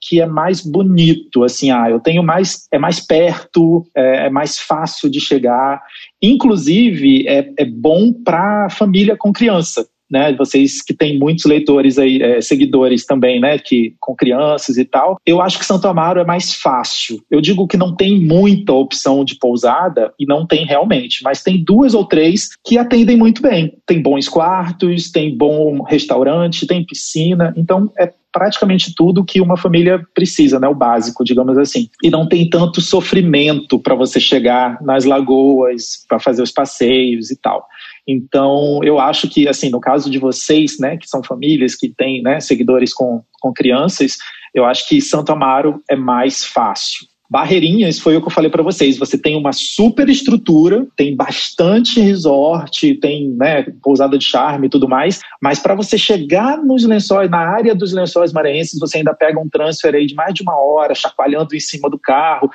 que 0.00 0.20
é 0.20 0.26
mais 0.26 0.60
bonito, 0.60 1.44
assim, 1.44 1.70
ah, 1.70 1.88
eu 1.90 2.00
tenho 2.00 2.22
mais, 2.22 2.66
é 2.72 2.78
mais 2.78 3.00
perto, 3.00 3.86
é, 3.94 4.26
é 4.26 4.30
mais 4.30 4.58
fácil 4.58 5.10
de 5.10 5.20
chegar, 5.20 5.82
inclusive 6.22 7.26
é, 7.28 7.52
é 7.58 7.64
bom 7.64 8.12
para 8.12 8.68
família 8.70 9.16
com 9.16 9.32
criança, 9.32 9.86
né, 10.10 10.32
vocês 10.34 10.82
que 10.82 10.92
têm 10.92 11.18
muitos 11.18 11.44
leitores 11.44 11.98
aí, 11.98 12.20
é, 12.20 12.40
seguidores 12.40 13.06
também, 13.06 13.40
né, 13.40 13.58
que 13.58 13.94
com 14.00 14.14
crianças 14.14 14.76
e 14.76 14.84
tal, 14.84 15.18
eu 15.24 15.40
acho 15.40 15.58
que 15.58 15.64
Santo 15.64 15.86
Amaro 15.86 16.20
é 16.20 16.24
mais 16.24 16.54
fácil. 16.54 17.22
Eu 17.30 17.40
digo 17.40 17.66
que 17.66 17.76
não 17.76 17.94
tem 17.94 18.18
muita 18.20 18.72
opção 18.72 19.24
de 19.24 19.36
pousada 19.36 20.12
e 20.18 20.26
não 20.26 20.46
tem 20.46 20.64
realmente, 20.64 21.22
mas 21.22 21.42
tem 21.42 21.62
duas 21.62 21.94
ou 21.94 22.04
três 22.04 22.50
que 22.64 22.78
atendem 22.78 23.16
muito 23.16 23.40
bem. 23.40 23.72
Tem 23.86 24.02
bons 24.02 24.28
quartos, 24.28 25.10
tem 25.10 25.36
bom 25.36 25.82
restaurante, 25.82 26.66
tem 26.66 26.84
piscina, 26.84 27.54
então 27.56 27.90
é 27.98 28.12
praticamente 28.32 28.94
tudo 28.94 29.24
que 29.24 29.40
uma 29.40 29.56
família 29.56 30.00
precisa, 30.14 30.58
né, 30.58 30.68
o 30.68 30.74
básico, 30.74 31.24
digamos 31.24 31.58
assim. 31.58 31.88
E 32.02 32.10
não 32.10 32.28
tem 32.28 32.48
tanto 32.48 32.80
sofrimento 32.80 33.78
para 33.78 33.94
você 33.94 34.20
chegar 34.20 34.80
nas 34.82 35.04
lagoas, 35.04 36.04
para 36.08 36.18
fazer 36.18 36.42
os 36.42 36.52
passeios 36.52 37.30
e 37.30 37.36
tal. 37.36 37.66
Então, 38.10 38.80
eu 38.82 38.98
acho 38.98 39.28
que, 39.28 39.48
assim, 39.48 39.70
no 39.70 39.80
caso 39.80 40.10
de 40.10 40.18
vocês, 40.18 40.78
né, 40.78 40.96
que 40.96 41.08
são 41.08 41.22
famílias 41.22 41.74
que 41.74 41.88
têm 41.88 42.22
né, 42.22 42.40
seguidores 42.40 42.92
com, 42.92 43.22
com 43.40 43.52
crianças, 43.52 44.16
eu 44.54 44.64
acho 44.64 44.88
que 44.88 45.00
Santo 45.00 45.32
Amaro 45.32 45.80
é 45.88 45.96
mais 45.96 46.44
fácil. 46.44 47.06
Barreirinhas 47.30 48.00
foi 48.00 48.16
o 48.16 48.20
que 48.20 48.26
eu 48.26 48.32
falei 48.32 48.50
para 48.50 48.64
vocês. 48.64 48.98
Você 48.98 49.16
tem 49.16 49.36
uma 49.36 49.52
super 49.52 50.08
estrutura, 50.08 50.84
tem 50.96 51.14
bastante 51.14 52.00
resort, 52.00 52.92
tem 52.96 53.30
né, 53.30 53.64
pousada 53.80 54.18
de 54.18 54.24
charme 54.24 54.66
e 54.66 54.70
tudo 54.70 54.88
mais, 54.88 55.20
mas 55.40 55.60
para 55.60 55.76
você 55.76 55.96
chegar 55.96 56.58
nos 56.58 56.84
lençóis, 56.84 57.30
na 57.30 57.38
área 57.38 57.72
dos 57.72 57.92
lençóis 57.92 58.32
maranhenses, 58.32 58.80
você 58.80 58.98
ainda 58.98 59.14
pega 59.14 59.38
um 59.38 59.48
transfer 59.48 59.94
aí 59.94 60.06
de 60.06 60.14
mais 60.16 60.34
de 60.34 60.42
uma 60.42 60.58
hora, 60.58 60.92
chacoalhando 60.92 61.54
em 61.54 61.60
cima 61.60 61.88
do 61.88 62.00
carro. 62.00 62.50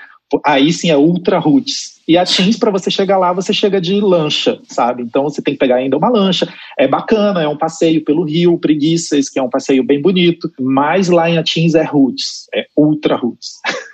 Aí 0.45 0.71
sim 0.73 0.89
é 0.89 0.97
ultra 0.97 1.39
roots. 1.39 1.95
E 2.07 2.17
a 2.17 2.25
Teams, 2.25 2.57
para 2.57 2.71
você 2.71 2.91
chegar 2.91 3.17
lá, 3.17 3.33
você 3.33 3.51
chega 3.51 3.81
de 3.81 3.99
lancha, 3.99 4.59
sabe? 4.69 5.01
Então 5.01 5.23
você 5.23 5.41
tem 5.41 5.55
que 5.55 5.59
pegar 5.59 5.77
ainda 5.77 5.97
uma 5.97 6.09
lancha. 6.09 6.47
É 6.77 6.87
bacana, 6.87 7.41
é 7.41 7.47
um 7.47 7.57
passeio 7.57 8.03
pelo 8.03 8.23
rio, 8.23 8.59
Preguiças, 8.59 9.27
que 9.27 9.39
é 9.39 9.41
um 9.41 9.49
passeio 9.49 9.83
bem 9.83 10.01
bonito. 10.01 10.51
Mas 10.59 11.09
lá 11.09 11.29
em 11.29 11.37
Atins 11.37 11.73
é 11.73 11.83
roots, 11.83 12.47
é 12.53 12.65
ultra 12.77 13.15
roots. 13.15 13.55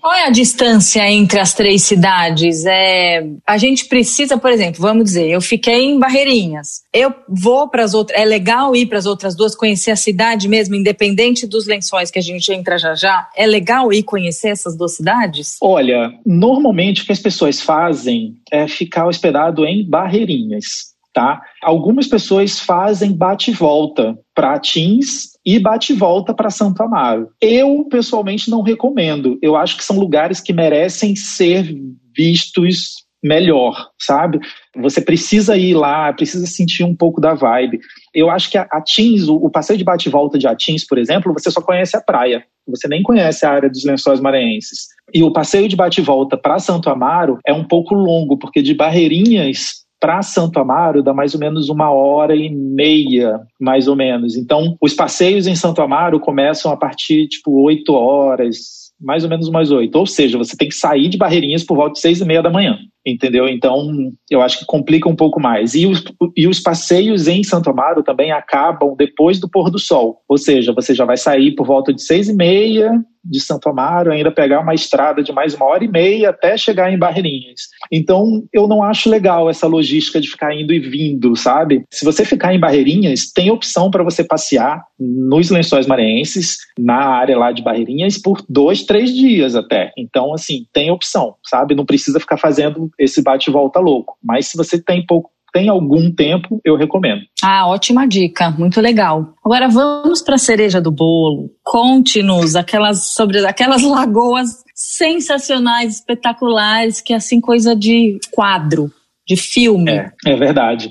Qual 0.00 0.14
é 0.14 0.26
a 0.26 0.30
distância 0.30 1.08
entre 1.10 1.40
as 1.40 1.54
três 1.54 1.82
cidades? 1.82 2.64
É, 2.66 3.26
a 3.46 3.58
gente 3.58 3.86
precisa, 3.86 4.38
por 4.38 4.50
exemplo, 4.50 4.80
vamos 4.80 5.04
dizer, 5.04 5.28
eu 5.28 5.40
fiquei 5.40 5.84
em 5.84 5.98
Barreirinhas. 5.98 6.82
Eu 6.92 7.14
vou 7.28 7.68
para 7.68 7.84
as 7.84 7.94
outras. 7.94 8.20
É 8.20 8.24
legal 8.24 8.74
ir 8.76 8.86
para 8.86 8.98
as 8.98 9.06
outras 9.06 9.34
duas, 9.34 9.54
conhecer 9.54 9.90
a 9.90 9.96
cidade 9.96 10.48
mesmo, 10.48 10.74
independente 10.74 11.46
dos 11.46 11.66
lençóis 11.66 12.10
que 12.10 12.18
a 12.18 12.22
gente 12.22 12.52
entra 12.52 12.78
já 12.78 12.94
já. 12.94 13.28
É 13.36 13.46
legal 13.46 13.92
ir 13.92 14.02
conhecer 14.02 14.48
essas 14.48 14.76
duas 14.76 14.94
cidades? 14.96 15.56
Olha, 15.60 16.12
normalmente 16.24 17.02
o 17.02 17.06
que 17.06 17.12
as 17.12 17.20
pessoas 17.20 17.60
fazem 17.60 18.36
é 18.50 18.66
ficar 18.68 19.06
hospedado 19.06 19.64
em 19.64 19.88
Barreirinhas. 19.88 20.95
Tá? 21.16 21.40
Algumas 21.62 22.06
pessoas 22.06 22.60
fazem 22.60 23.10
bate-volta 23.10 24.18
para 24.34 24.58
Teams 24.58 25.30
e 25.46 25.58
bate-volta 25.58 26.34
para 26.34 26.50
Santo 26.50 26.82
Amaro. 26.82 27.30
Eu, 27.40 27.86
pessoalmente, 27.90 28.50
não 28.50 28.60
recomendo. 28.60 29.38
Eu 29.40 29.56
acho 29.56 29.78
que 29.78 29.82
são 29.82 29.98
lugares 29.98 30.42
que 30.42 30.52
merecem 30.52 31.16
ser 31.16 31.74
vistos 32.14 33.06
melhor, 33.24 33.88
sabe? 33.98 34.40
Você 34.76 35.00
precisa 35.00 35.56
ir 35.56 35.72
lá, 35.72 36.12
precisa 36.12 36.46
sentir 36.46 36.84
um 36.84 36.94
pouco 36.94 37.18
da 37.18 37.32
vibe. 37.32 37.80
Eu 38.12 38.28
acho 38.28 38.50
que 38.50 38.58
a 38.58 38.68
Atins, 38.70 39.26
o, 39.26 39.36
o 39.36 39.48
passeio 39.48 39.78
de 39.78 39.84
bate-volta 39.84 40.38
de 40.38 40.46
Atins, 40.46 40.86
por 40.86 40.98
exemplo, 40.98 41.32
você 41.32 41.50
só 41.50 41.62
conhece 41.62 41.96
a 41.96 42.02
praia. 42.02 42.44
Você 42.68 42.88
nem 42.88 43.02
conhece 43.02 43.46
a 43.46 43.52
área 43.52 43.70
dos 43.70 43.86
lençóis 43.86 44.20
maranhenses. 44.20 44.88
E 45.14 45.22
o 45.22 45.32
passeio 45.32 45.66
de 45.66 45.76
bate-volta 45.76 46.36
para 46.36 46.58
Santo 46.58 46.90
Amaro 46.90 47.38
é 47.46 47.54
um 47.54 47.64
pouco 47.64 47.94
longo, 47.94 48.36
porque 48.36 48.60
de 48.60 48.74
Barreirinhas 48.74 49.85
para 50.00 50.22
Santo 50.22 50.58
Amaro 50.58 51.02
dá 51.02 51.12
mais 51.12 51.34
ou 51.34 51.40
menos 51.40 51.68
uma 51.68 51.90
hora 51.90 52.34
e 52.34 52.50
meia, 52.50 53.40
mais 53.60 53.88
ou 53.88 53.96
menos. 53.96 54.36
Então, 54.36 54.76
os 54.80 54.94
passeios 54.94 55.46
em 55.46 55.54
Santo 55.54 55.80
Amaro 55.82 56.20
começam 56.20 56.70
a 56.70 56.76
partir, 56.76 57.28
tipo, 57.28 57.62
oito 57.62 57.92
horas, 57.94 58.92
mais 59.00 59.24
ou 59.24 59.30
menos 59.30 59.48
umas 59.48 59.70
oito. 59.70 59.96
Ou 59.96 60.06
seja, 60.06 60.38
você 60.38 60.56
tem 60.56 60.68
que 60.68 60.74
sair 60.74 61.08
de 61.08 61.16
Barreirinhas 61.16 61.64
por 61.64 61.76
volta 61.76 61.94
de 61.94 62.00
seis 62.00 62.20
e 62.20 62.24
meia 62.24 62.42
da 62.42 62.50
manhã 62.50 62.78
entendeu? 63.06 63.48
Então, 63.48 64.12
eu 64.28 64.42
acho 64.42 64.58
que 64.58 64.66
complica 64.66 65.08
um 65.08 65.14
pouco 65.14 65.40
mais. 65.40 65.74
E 65.74 65.86
os, 65.86 66.02
e 66.36 66.48
os 66.48 66.58
passeios 66.58 67.28
em 67.28 67.44
Santo 67.44 67.70
Amaro 67.70 68.02
também 68.02 68.32
acabam 68.32 68.96
depois 68.96 69.38
do 69.38 69.48
pôr 69.48 69.70
do 69.70 69.78
sol, 69.78 70.22
ou 70.28 70.36
seja, 70.36 70.72
você 70.72 70.94
já 70.94 71.04
vai 71.04 71.16
sair 71.16 71.54
por 71.54 71.66
volta 71.66 71.94
de 71.94 72.02
seis 72.02 72.28
e 72.28 72.34
meia 72.34 72.92
de 73.28 73.40
Santo 73.40 73.68
Amaro, 73.68 74.12
ainda 74.12 74.30
pegar 74.30 74.60
uma 74.60 74.74
estrada 74.74 75.22
de 75.22 75.32
mais 75.32 75.54
uma 75.54 75.66
hora 75.66 75.84
e 75.84 75.88
meia 75.88 76.30
até 76.30 76.56
chegar 76.56 76.92
em 76.92 76.98
Barreirinhas. 76.98 77.62
Então, 77.90 78.44
eu 78.52 78.68
não 78.68 78.82
acho 78.82 79.10
legal 79.10 79.50
essa 79.50 79.66
logística 79.66 80.20
de 80.20 80.28
ficar 80.28 80.54
indo 80.54 80.72
e 80.72 80.78
vindo, 80.78 81.34
sabe? 81.34 81.84
Se 81.90 82.04
você 82.04 82.24
ficar 82.24 82.54
em 82.54 82.60
Barreirinhas, 82.60 83.32
tem 83.32 83.50
opção 83.50 83.90
para 83.90 84.04
você 84.04 84.22
passear 84.22 84.82
nos 84.98 85.50
lençóis 85.50 85.86
maranhenses, 85.86 86.58
na 86.78 86.96
área 86.96 87.36
lá 87.36 87.52
de 87.52 87.62
Barreirinhas, 87.62 88.18
por 88.18 88.44
dois, 88.48 88.84
três 88.84 89.12
dias 89.12 89.54
até. 89.54 89.92
Então, 89.96 90.32
assim, 90.32 90.66
tem 90.72 90.90
opção, 90.90 91.34
sabe? 91.44 91.74
Não 91.74 91.84
precisa 91.84 92.20
ficar 92.20 92.36
fazendo 92.36 92.90
esse 92.98 93.22
bate-volta 93.22 93.80
louco. 93.80 94.16
Mas 94.22 94.48
se 94.48 94.56
você 94.56 94.82
tem 94.82 95.04
pouco 95.04 95.30
tem 95.56 95.70
algum 95.70 96.10
tempo, 96.10 96.60
eu 96.62 96.76
recomendo. 96.76 97.22
Ah, 97.42 97.66
ótima 97.66 98.06
dica, 98.06 98.50
muito 98.50 98.78
legal. 98.78 99.34
Agora 99.42 99.68
vamos 99.68 100.20
para 100.20 100.34
a 100.34 100.38
cereja 100.38 100.82
do 100.82 100.90
bolo. 100.90 101.50
Conte-nos 101.64 102.54
aquelas 102.54 103.06
sobre 103.06 103.38
aquelas 103.46 103.82
lagoas 103.82 104.62
sensacionais, 104.74 105.94
espetaculares, 105.94 107.00
que 107.00 107.14
é 107.14 107.16
assim 107.16 107.40
coisa 107.40 107.74
de 107.74 108.18
quadro, 108.32 108.92
de 109.26 109.34
filme. 109.34 109.92
É, 109.92 110.12
é 110.26 110.36
verdade. 110.36 110.90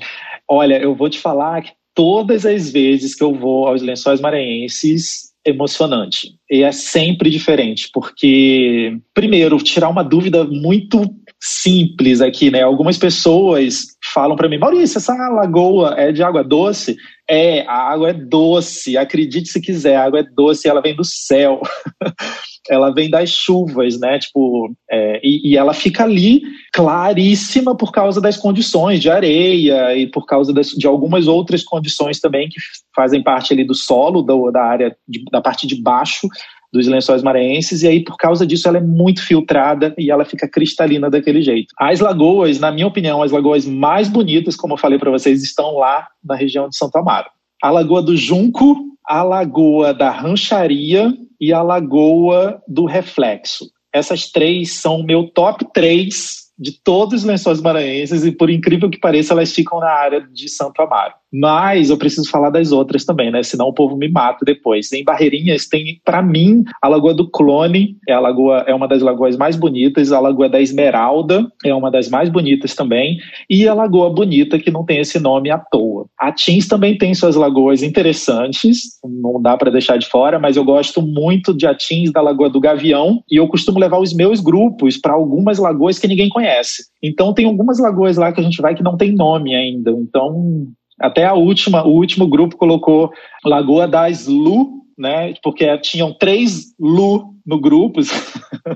Olha, 0.50 0.82
eu 0.82 0.96
vou 0.96 1.08
te 1.08 1.20
falar 1.20 1.62
que 1.62 1.70
todas 1.94 2.44
as 2.44 2.68
vezes 2.68 3.14
que 3.14 3.22
eu 3.22 3.32
vou 3.32 3.68
aos 3.68 3.82
Lençóis 3.82 4.20
Maranhenses, 4.20 5.32
emocionante. 5.46 6.32
E 6.50 6.64
é 6.64 6.72
sempre 6.72 7.30
diferente, 7.30 7.88
porque, 7.94 8.98
primeiro, 9.14 9.56
tirar 9.58 9.88
uma 9.88 10.02
dúvida 10.02 10.44
muito 10.44 11.02
simples 11.40 12.20
aqui, 12.20 12.50
né? 12.50 12.62
Algumas 12.62 12.96
pessoas 12.98 13.96
falam 14.12 14.36
para 14.36 14.48
mim, 14.48 14.58
Maurício, 14.58 14.98
essa 14.98 15.14
lagoa 15.28 15.94
é 15.96 16.12
de 16.12 16.22
água 16.22 16.42
doce? 16.42 16.96
É, 17.28 17.62
a 17.66 17.90
água 17.90 18.10
é 18.10 18.12
doce, 18.12 18.96
acredite 18.96 19.48
se 19.48 19.60
quiser, 19.60 19.96
a 19.96 20.04
água 20.04 20.20
é 20.20 20.22
doce, 20.22 20.68
ela 20.68 20.80
vem 20.80 20.94
do 20.94 21.04
céu. 21.04 21.60
ela 22.68 22.90
vem 22.90 23.08
das 23.08 23.30
chuvas, 23.30 23.98
né? 23.98 24.18
Tipo, 24.18 24.72
é, 24.90 25.20
e, 25.22 25.52
e, 25.52 25.56
ela 25.56 25.72
fica 25.72 26.04
ali 26.04 26.42
claríssima 26.72 27.76
por 27.76 27.92
causa 27.92 28.20
das 28.20 28.36
condições 28.36 29.00
de 29.00 29.10
areia 29.10 29.96
e 29.96 30.06
por 30.06 30.26
causa 30.26 30.52
das, 30.52 30.68
de 30.68 30.86
algumas 30.86 31.26
outras 31.26 31.62
condições 31.62 32.20
também 32.20 32.48
que 32.48 32.56
fazem 32.94 33.22
parte 33.22 33.52
ali 33.52 33.64
do 33.64 33.74
solo, 33.74 34.22
do, 34.22 34.50
da 34.50 34.62
área, 34.62 34.96
de, 35.06 35.24
da 35.30 35.40
parte 35.40 35.66
de 35.66 35.80
baixo 35.80 36.28
dos 36.72 36.86
lençóis 36.86 37.22
maranhenses, 37.22 37.82
e 37.82 37.88
aí 37.88 38.02
por 38.02 38.16
causa 38.16 38.46
disso 38.46 38.68
ela 38.68 38.78
é 38.78 38.82
muito 38.82 39.24
filtrada 39.24 39.94
e 39.98 40.10
ela 40.10 40.24
fica 40.24 40.48
cristalina 40.48 41.08
daquele 41.08 41.42
jeito. 41.42 41.74
As 41.78 42.00
lagoas, 42.00 42.58
na 42.58 42.70
minha 42.70 42.86
opinião, 42.86 43.22
as 43.22 43.32
lagoas 43.32 43.66
mais 43.66 44.08
bonitas, 44.08 44.56
como 44.56 44.74
eu 44.74 44.78
falei 44.78 44.98
para 44.98 45.10
vocês, 45.10 45.42
estão 45.42 45.76
lá 45.76 46.06
na 46.24 46.34
região 46.34 46.68
de 46.68 46.76
Santo 46.76 46.96
Amaro. 46.96 47.28
A 47.62 47.70
Lagoa 47.70 48.02
do 48.02 48.16
Junco, 48.16 48.76
a 49.06 49.22
Lagoa 49.22 49.94
da 49.94 50.10
Rancharia 50.10 51.12
e 51.40 51.52
a 51.52 51.62
Lagoa 51.62 52.60
do 52.68 52.84
Reflexo. 52.84 53.70
Essas 53.92 54.30
três 54.30 54.72
são 54.72 55.00
o 55.00 55.04
meu 55.04 55.28
top 55.28 55.66
3 55.72 56.46
de 56.58 56.72
todos 56.82 57.20
os 57.20 57.24
lençóis 57.24 57.60
maranhenses 57.60 58.24
e 58.24 58.32
por 58.32 58.50
incrível 58.50 58.90
que 58.90 58.98
pareça 58.98 59.32
elas 59.32 59.52
ficam 59.52 59.78
na 59.78 59.90
área 59.90 60.20
de 60.20 60.48
Santo 60.48 60.80
Amaro. 60.80 61.14
Mas 61.38 61.90
eu 61.90 61.98
preciso 61.98 62.30
falar 62.30 62.48
das 62.48 62.72
outras 62.72 63.04
também, 63.04 63.30
né? 63.30 63.42
Senão 63.42 63.66
o 63.66 63.72
povo 63.72 63.94
me 63.94 64.08
mata 64.08 64.42
depois. 64.42 64.90
Em 64.92 65.04
Barreirinhas 65.04 65.66
tem, 65.66 66.00
para 66.02 66.22
mim, 66.22 66.64
a 66.80 66.88
Lagoa 66.88 67.12
do 67.12 67.28
Clone, 67.28 67.94
é 68.08 68.14
a 68.14 68.20
lagoa 68.20 68.64
é 68.66 68.74
uma 68.74 68.88
das 68.88 69.02
lagoas 69.02 69.36
mais 69.36 69.54
bonitas, 69.54 70.12
a 70.12 70.20
Lagoa 70.20 70.48
da 70.48 70.60
Esmeralda 70.60 71.46
é 71.62 71.74
uma 71.74 71.90
das 71.90 72.08
mais 72.08 72.30
bonitas 72.30 72.74
também, 72.74 73.18
e 73.50 73.68
a 73.68 73.74
Lagoa 73.74 74.08
Bonita 74.08 74.58
que 74.58 74.70
não 74.70 74.84
tem 74.84 74.98
esse 74.98 75.18
nome 75.18 75.50
à 75.50 75.58
toa. 75.58 76.06
A 76.18 76.32
Tins 76.32 76.66
também 76.66 76.96
tem 76.96 77.14
suas 77.14 77.36
lagoas 77.36 77.82
interessantes, 77.82 78.98
não 79.04 79.40
dá 79.40 79.56
para 79.56 79.70
deixar 79.70 79.98
de 79.98 80.08
fora, 80.08 80.38
mas 80.38 80.56
eu 80.56 80.64
gosto 80.64 81.02
muito 81.02 81.54
de 81.54 81.66
Atins 81.66 82.10
da 82.10 82.22
Lagoa 82.22 82.48
do 82.48 82.60
Gavião 82.60 83.22
e 83.30 83.36
eu 83.36 83.46
costumo 83.46 83.78
levar 83.78 83.98
os 83.98 84.14
meus 84.14 84.40
grupos 84.40 84.96
para 84.96 85.12
algumas 85.12 85.58
lagoas 85.58 85.98
que 85.98 86.08
ninguém 86.08 86.30
conhece. 86.30 86.84
Então 87.02 87.34
tem 87.34 87.46
algumas 87.46 87.78
lagoas 87.78 88.16
lá 88.16 88.32
que 88.32 88.40
a 88.40 88.44
gente 88.44 88.62
vai 88.62 88.74
que 88.74 88.82
não 88.82 88.96
tem 88.96 89.12
nome 89.12 89.54
ainda. 89.54 89.90
Então 89.90 90.66
até 90.98 91.24
a 91.24 91.34
última, 91.34 91.86
o 91.86 91.90
último 91.90 92.26
grupo 92.26 92.56
colocou 92.56 93.12
Lagoa 93.44 93.86
das 93.86 94.26
Lu, 94.26 94.82
né? 94.98 95.34
Porque 95.42 95.76
tinham 95.78 96.12
três 96.12 96.74
Lu 96.78 97.35
no 97.46 97.60
grupo, 97.60 98.00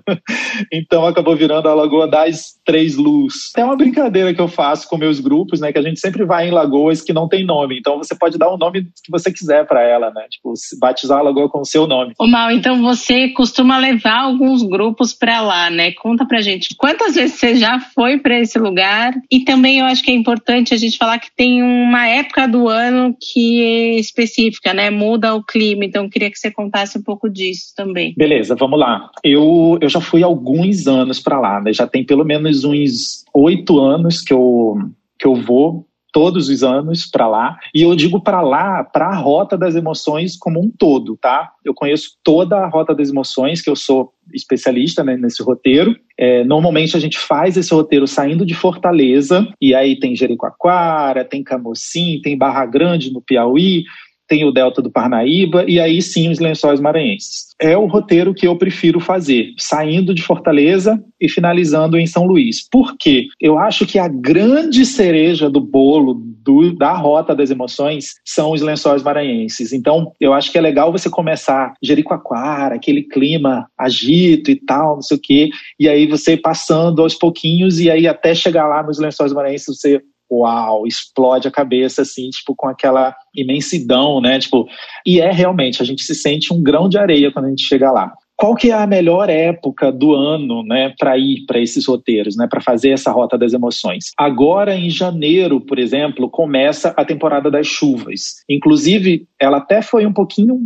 então 0.72 1.04
acabou 1.04 1.34
virando 1.34 1.68
a 1.68 1.74
Lagoa 1.74 2.06
das 2.06 2.54
Três 2.64 2.96
Luz. 2.96 3.52
É 3.56 3.64
uma 3.64 3.76
brincadeira 3.76 4.32
que 4.32 4.40
eu 4.40 4.48
faço 4.48 4.88
com 4.88 4.96
meus 4.96 5.18
grupos, 5.18 5.60
né? 5.60 5.72
Que 5.72 5.78
a 5.78 5.82
gente 5.82 5.98
sempre 5.98 6.24
vai 6.24 6.48
em 6.48 6.52
lagoas 6.52 7.02
que 7.02 7.12
não 7.12 7.28
tem 7.28 7.44
nome, 7.44 7.78
então 7.78 7.98
você 7.98 8.14
pode 8.14 8.38
dar 8.38 8.48
o 8.48 8.56
nome 8.56 8.82
que 8.82 9.10
você 9.10 9.32
quiser 9.32 9.66
para 9.66 9.82
ela, 9.82 10.10
né? 10.10 10.26
Tipo, 10.30 10.54
batizar 10.80 11.18
a 11.18 11.22
lagoa 11.22 11.48
com 11.48 11.60
o 11.60 11.64
seu 11.64 11.86
nome. 11.86 12.14
O 12.18 12.26
Mal, 12.26 12.52
então 12.52 12.80
você 12.80 13.28
costuma 13.30 13.76
levar 13.78 14.20
alguns 14.20 14.62
grupos 14.62 15.12
para 15.12 15.40
lá, 15.40 15.68
né? 15.68 15.92
Conta 15.92 16.24
pra 16.24 16.40
gente 16.40 16.76
quantas 16.76 17.14
vezes 17.16 17.38
você 17.38 17.56
já 17.56 17.80
foi 17.80 18.18
para 18.18 18.38
esse 18.38 18.58
lugar 18.58 19.12
e 19.30 19.40
também 19.40 19.80
eu 19.80 19.86
acho 19.86 20.02
que 20.02 20.10
é 20.10 20.14
importante 20.14 20.72
a 20.72 20.76
gente 20.76 20.96
falar 20.96 21.18
que 21.18 21.34
tem 21.34 21.62
uma 21.62 22.06
época 22.06 22.46
do 22.46 22.68
ano 22.68 23.16
que 23.20 23.62
é 23.62 23.98
específica, 23.98 24.72
né? 24.72 24.90
Muda 24.90 25.34
o 25.34 25.44
clima, 25.44 25.84
então 25.84 26.04
eu 26.04 26.10
queria 26.10 26.30
que 26.30 26.38
você 26.38 26.50
contasse 26.50 26.98
um 26.98 27.02
pouco 27.02 27.28
disso 27.28 27.72
também. 27.76 28.14
Beleza, 28.16 28.56
vamos 28.60 28.78
lá. 28.78 29.10
Eu, 29.24 29.78
eu 29.80 29.88
já 29.88 30.00
fui 30.00 30.22
alguns 30.22 30.86
anos 30.86 31.18
para 31.18 31.40
lá, 31.40 31.60
né? 31.60 31.72
Já 31.72 31.86
tem 31.86 32.04
pelo 32.04 32.24
menos 32.24 32.62
uns 32.62 33.24
oito 33.34 33.80
anos 33.80 34.20
que 34.20 34.32
eu, 34.32 34.76
que 35.18 35.26
eu 35.26 35.34
vou 35.34 35.86
todos 36.12 36.48
os 36.48 36.62
anos 36.62 37.06
para 37.06 37.26
lá. 37.28 37.56
E 37.74 37.82
eu 37.82 37.94
digo 37.94 38.20
para 38.20 38.40
lá, 38.40 38.84
para 38.84 39.06
a 39.06 39.16
Rota 39.16 39.56
das 39.56 39.74
Emoções 39.74 40.36
como 40.36 40.60
um 40.60 40.70
todo, 40.70 41.16
tá? 41.16 41.52
Eu 41.64 41.72
conheço 41.72 42.16
toda 42.22 42.58
a 42.58 42.68
Rota 42.68 42.94
das 42.94 43.10
Emoções, 43.10 43.62
que 43.62 43.70
eu 43.70 43.76
sou 43.76 44.12
especialista 44.34 45.02
né, 45.02 45.16
nesse 45.16 45.42
roteiro. 45.42 45.96
É, 46.18 46.44
normalmente 46.44 46.96
a 46.96 47.00
gente 47.00 47.18
faz 47.18 47.56
esse 47.56 47.72
roteiro 47.72 48.06
saindo 48.06 48.44
de 48.44 48.54
Fortaleza, 48.54 49.46
e 49.60 49.74
aí 49.74 49.98
tem 49.98 50.16
Jericoacoara, 50.16 51.24
tem 51.24 51.42
Camocim, 51.42 52.20
tem 52.22 52.36
Barra 52.36 52.66
Grande 52.66 53.12
no 53.12 53.22
Piauí, 53.22 53.84
tem 54.30 54.44
o 54.44 54.52
Delta 54.52 54.80
do 54.80 54.92
Parnaíba 54.92 55.64
e 55.66 55.80
aí 55.80 56.00
sim 56.00 56.30
os 56.30 56.38
lençóis 56.38 56.78
maranhenses. 56.78 57.48
É 57.60 57.76
o 57.76 57.86
roteiro 57.86 58.32
que 58.32 58.46
eu 58.46 58.56
prefiro 58.56 59.00
fazer, 59.00 59.52
saindo 59.58 60.14
de 60.14 60.22
Fortaleza 60.22 61.02
e 61.20 61.28
finalizando 61.28 61.98
em 61.98 62.06
São 62.06 62.24
Luís. 62.24 62.66
Por 62.70 62.96
quê? 62.96 63.26
Eu 63.40 63.58
acho 63.58 63.84
que 63.84 63.98
a 63.98 64.06
grande 64.06 64.86
cereja 64.86 65.50
do 65.50 65.60
bolo 65.60 66.14
do, 66.14 66.72
da 66.72 66.92
Rota 66.92 67.34
das 67.34 67.50
Emoções 67.50 68.14
são 68.24 68.52
os 68.52 68.62
lençóis 68.62 69.02
maranhenses. 69.02 69.72
Então, 69.72 70.12
eu 70.20 70.32
acho 70.32 70.52
que 70.52 70.58
é 70.58 70.60
legal 70.60 70.92
você 70.92 71.10
começar 71.10 71.74
Jericoacoara, 71.82 72.76
aquele 72.76 73.02
clima 73.02 73.66
agito 73.76 74.50
e 74.50 74.54
tal, 74.54 74.94
não 74.94 75.02
sei 75.02 75.16
o 75.16 75.20
quê, 75.20 75.50
e 75.78 75.88
aí 75.88 76.06
você 76.06 76.36
passando 76.36 77.02
aos 77.02 77.16
pouquinhos 77.16 77.80
e 77.80 77.90
aí 77.90 78.06
até 78.06 78.32
chegar 78.32 78.68
lá 78.68 78.80
nos 78.80 79.00
lençóis 79.00 79.32
maranhenses 79.32 79.66
você 79.76 80.00
uau, 80.30 80.86
explode 80.86 81.48
a 81.48 81.50
cabeça, 81.50 82.02
assim, 82.02 82.30
tipo, 82.30 82.54
com 82.54 82.68
aquela 82.68 83.14
imensidão, 83.34 84.20
né? 84.20 84.38
Tipo, 84.38 84.66
e 85.04 85.20
é 85.20 85.30
realmente, 85.30 85.82
a 85.82 85.84
gente 85.84 86.02
se 86.02 86.14
sente 86.14 86.52
um 86.52 86.62
grão 86.62 86.88
de 86.88 86.98
areia 86.98 87.32
quando 87.32 87.46
a 87.46 87.48
gente 87.48 87.64
chega 87.64 87.90
lá 87.90 88.12
qual 88.40 88.54
que 88.54 88.70
é 88.70 88.72
a 88.74 88.86
melhor 88.86 89.28
época 89.28 89.92
do 89.92 90.14
ano, 90.14 90.62
né, 90.62 90.94
para 90.98 91.18
ir 91.18 91.44
para 91.46 91.60
esses 91.60 91.86
roteiros, 91.86 92.38
né, 92.38 92.46
para 92.48 92.62
fazer 92.62 92.88
essa 92.88 93.12
rota 93.12 93.36
das 93.36 93.52
emoções? 93.52 94.12
Agora 94.16 94.74
em 94.74 94.88
janeiro, 94.88 95.60
por 95.60 95.78
exemplo, 95.78 96.26
começa 96.30 96.94
a 96.96 97.04
temporada 97.04 97.50
das 97.50 97.66
chuvas. 97.66 98.36
Inclusive, 98.48 99.26
ela 99.38 99.58
até 99.58 99.82
foi 99.82 100.06
um 100.06 100.12
pouquinho, 100.12 100.58